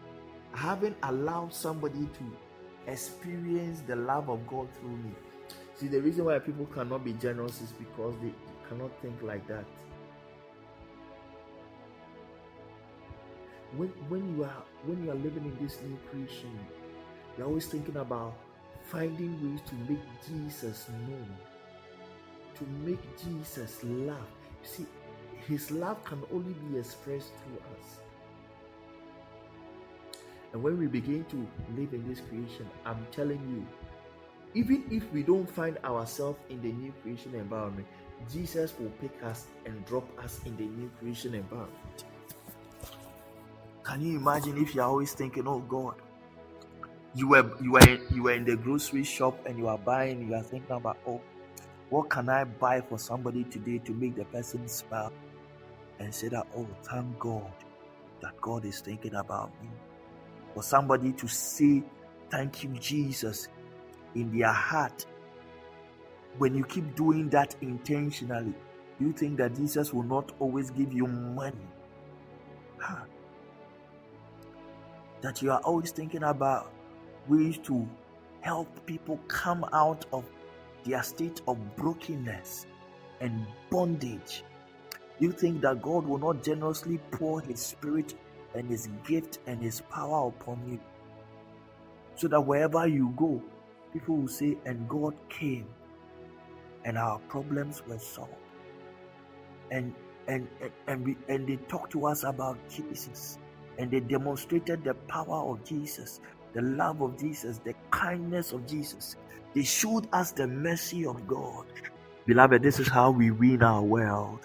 [0.55, 5.13] I haven't allowed somebody to experience the love of God through me.
[5.81, 8.35] See, the reason why people cannot be generous is because they
[8.69, 9.65] cannot think like that.
[13.75, 16.53] When, when you are when you are living in this new creation,
[17.39, 18.35] you're always thinking about
[18.91, 21.29] finding ways to make Jesus known,
[22.57, 24.19] to make Jesus laugh.
[24.63, 24.87] You see,
[25.49, 28.01] his love can only be expressed through us.
[30.53, 31.37] And when we begin to
[31.75, 33.67] live in this creation, I'm telling you,
[34.55, 37.87] even if we don't find ourselves in the new creation environment,
[38.33, 42.05] Jesus will pick us and drop us in the new creation environment.
[43.85, 45.95] Can you imagine if you're always thinking, oh God,
[47.15, 50.35] you were you were you were in the grocery shop and you are buying, you
[50.35, 51.21] are thinking about, oh,
[51.89, 55.13] what can I buy for somebody today to make the person smile?
[55.99, 57.53] And say that, oh, thank God
[58.23, 59.69] that God is thinking about me.
[60.55, 61.83] For somebody to say,
[62.31, 63.49] thank you, Jesus,
[64.15, 65.07] in their heart.
[66.39, 68.55] When you keep doing that intentionally,
[69.01, 71.57] you think that Jesus will not always give you money?
[72.79, 73.05] Huh
[75.21, 76.73] that you are always thinking about
[77.29, 77.89] ways to
[78.41, 80.25] help people come out of
[80.85, 82.67] their state of brokenness
[83.21, 84.43] and bondage.
[85.19, 88.15] You think that God will not generously pour His Spirit
[88.55, 90.81] and His gift and His power upon you.
[92.15, 93.43] So that wherever you go,
[93.93, 95.67] people will say, And God came
[96.85, 98.33] and our problems were solved.
[99.71, 99.95] And
[100.29, 100.49] and
[100.89, 103.39] and, we, and they talked to us about Jesus
[103.79, 106.21] and they demonstrated the power of Jesus,
[106.55, 109.17] the love of Jesus, the kindness of Jesus.
[109.55, 111.67] They showed us the mercy of God.
[112.27, 114.41] Beloved, this is how we win our world.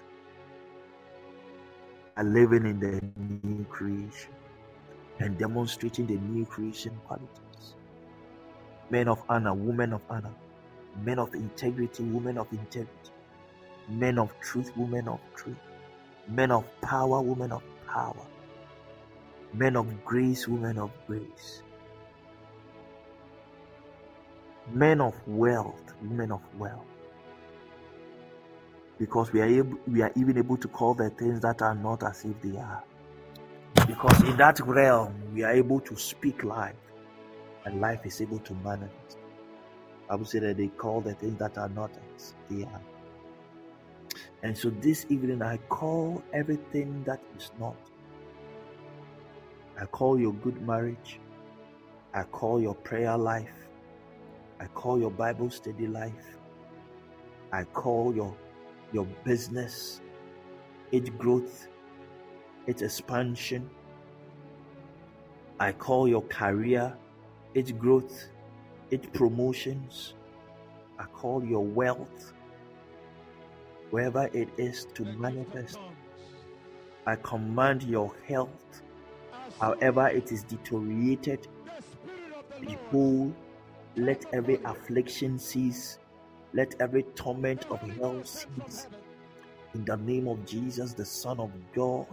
[2.17, 3.01] Are living in the
[3.47, 4.31] new creation
[5.19, 7.44] and demonstrating the new creation qualities.
[8.89, 10.33] Men of honor, women of honor,
[11.03, 13.11] men of integrity, women of integrity,
[13.89, 15.57] men of truth, women of truth,
[16.27, 18.25] men of power, women of power,
[19.53, 21.61] men of grace, women of grace,
[24.71, 26.85] men of wealth, women of wealth.
[28.97, 32.03] Because we are able, we are even able to call the things that are not
[32.03, 32.83] as if they are.
[33.87, 36.75] Because in that realm, we are able to speak life,
[37.65, 39.17] and life is able to manifest.
[40.09, 42.81] I would say that they call the things that are not as they are.
[44.43, 47.75] And so this evening, I call everything that is not
[49.77, 51.19] I call your good marriage.
[52.13, 53.67] I call your prayer life.
[54.59, 56.37] I call your Bible study life.
[57.51, 58.35] I call your
[58.93, 59.99] your business,
[60.93, 61.67] its growth,
[62.67, 63.69] its expansion.
[65.59, 66.95] I call your career,
[67.55, 68.29] its growth,
[68.91, 70.13] its promotions.
[70.99, 72.33] I call your wealth,
[73.89, 75.79] wherever it is, to manifest.
[77.07, 78.83] I command your health
[79.59, 81.47] However, it is deteriorated.
[82.59, 83.33] Behold,
[83.95, 85.99] let every affliction cease,
[86.53, 88.87] let every torment of hell cease.
[89.73, 92.07] In the name of Jesus, the Son of God,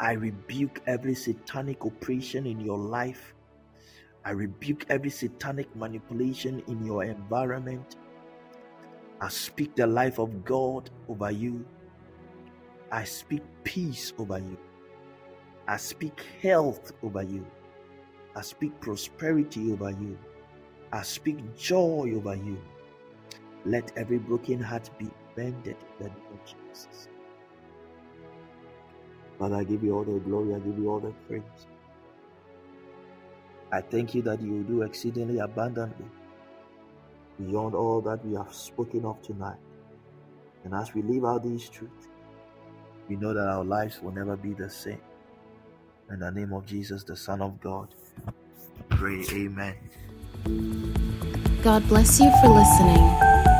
[0.00, 3.34] I rebuke every satanic oppression in your life.
[4.24, 7.96] I rebuke every satanic manipulation in your environment.
[9.20, 11.64] I speak the life of God over you.
[12.90, 14.58] I speak peace over you.
[15.66, 17.46] I speak health over you.
[18.36, 20.18] I speak prosperity over you.
[20.92, 22.60] I speak joy over you.
[23.64, 27.08] Let every broken heart be mended in the name of Jesus.
[29.38, 31.66] Father, I give you all the glory, I give you all the praise.
[33.72, 36.04] I thank you that you do exceedingly abundantly
[37.38, 39.58] beyond all that we have spoken of tonight.
[40.64, 42.08] And as we live out these truths,
[43.08, 45.00] we know that our lives will never be the same.
[46.10, 47.88] In the name of Jesus, the Son of God,
[48.90, 49.76] pray, Amen.
[51.62, 53.02] God bless you for listening.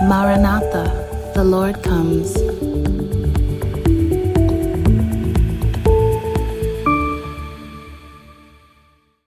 [0.08, 3.11] Maranatha, the Lord comes.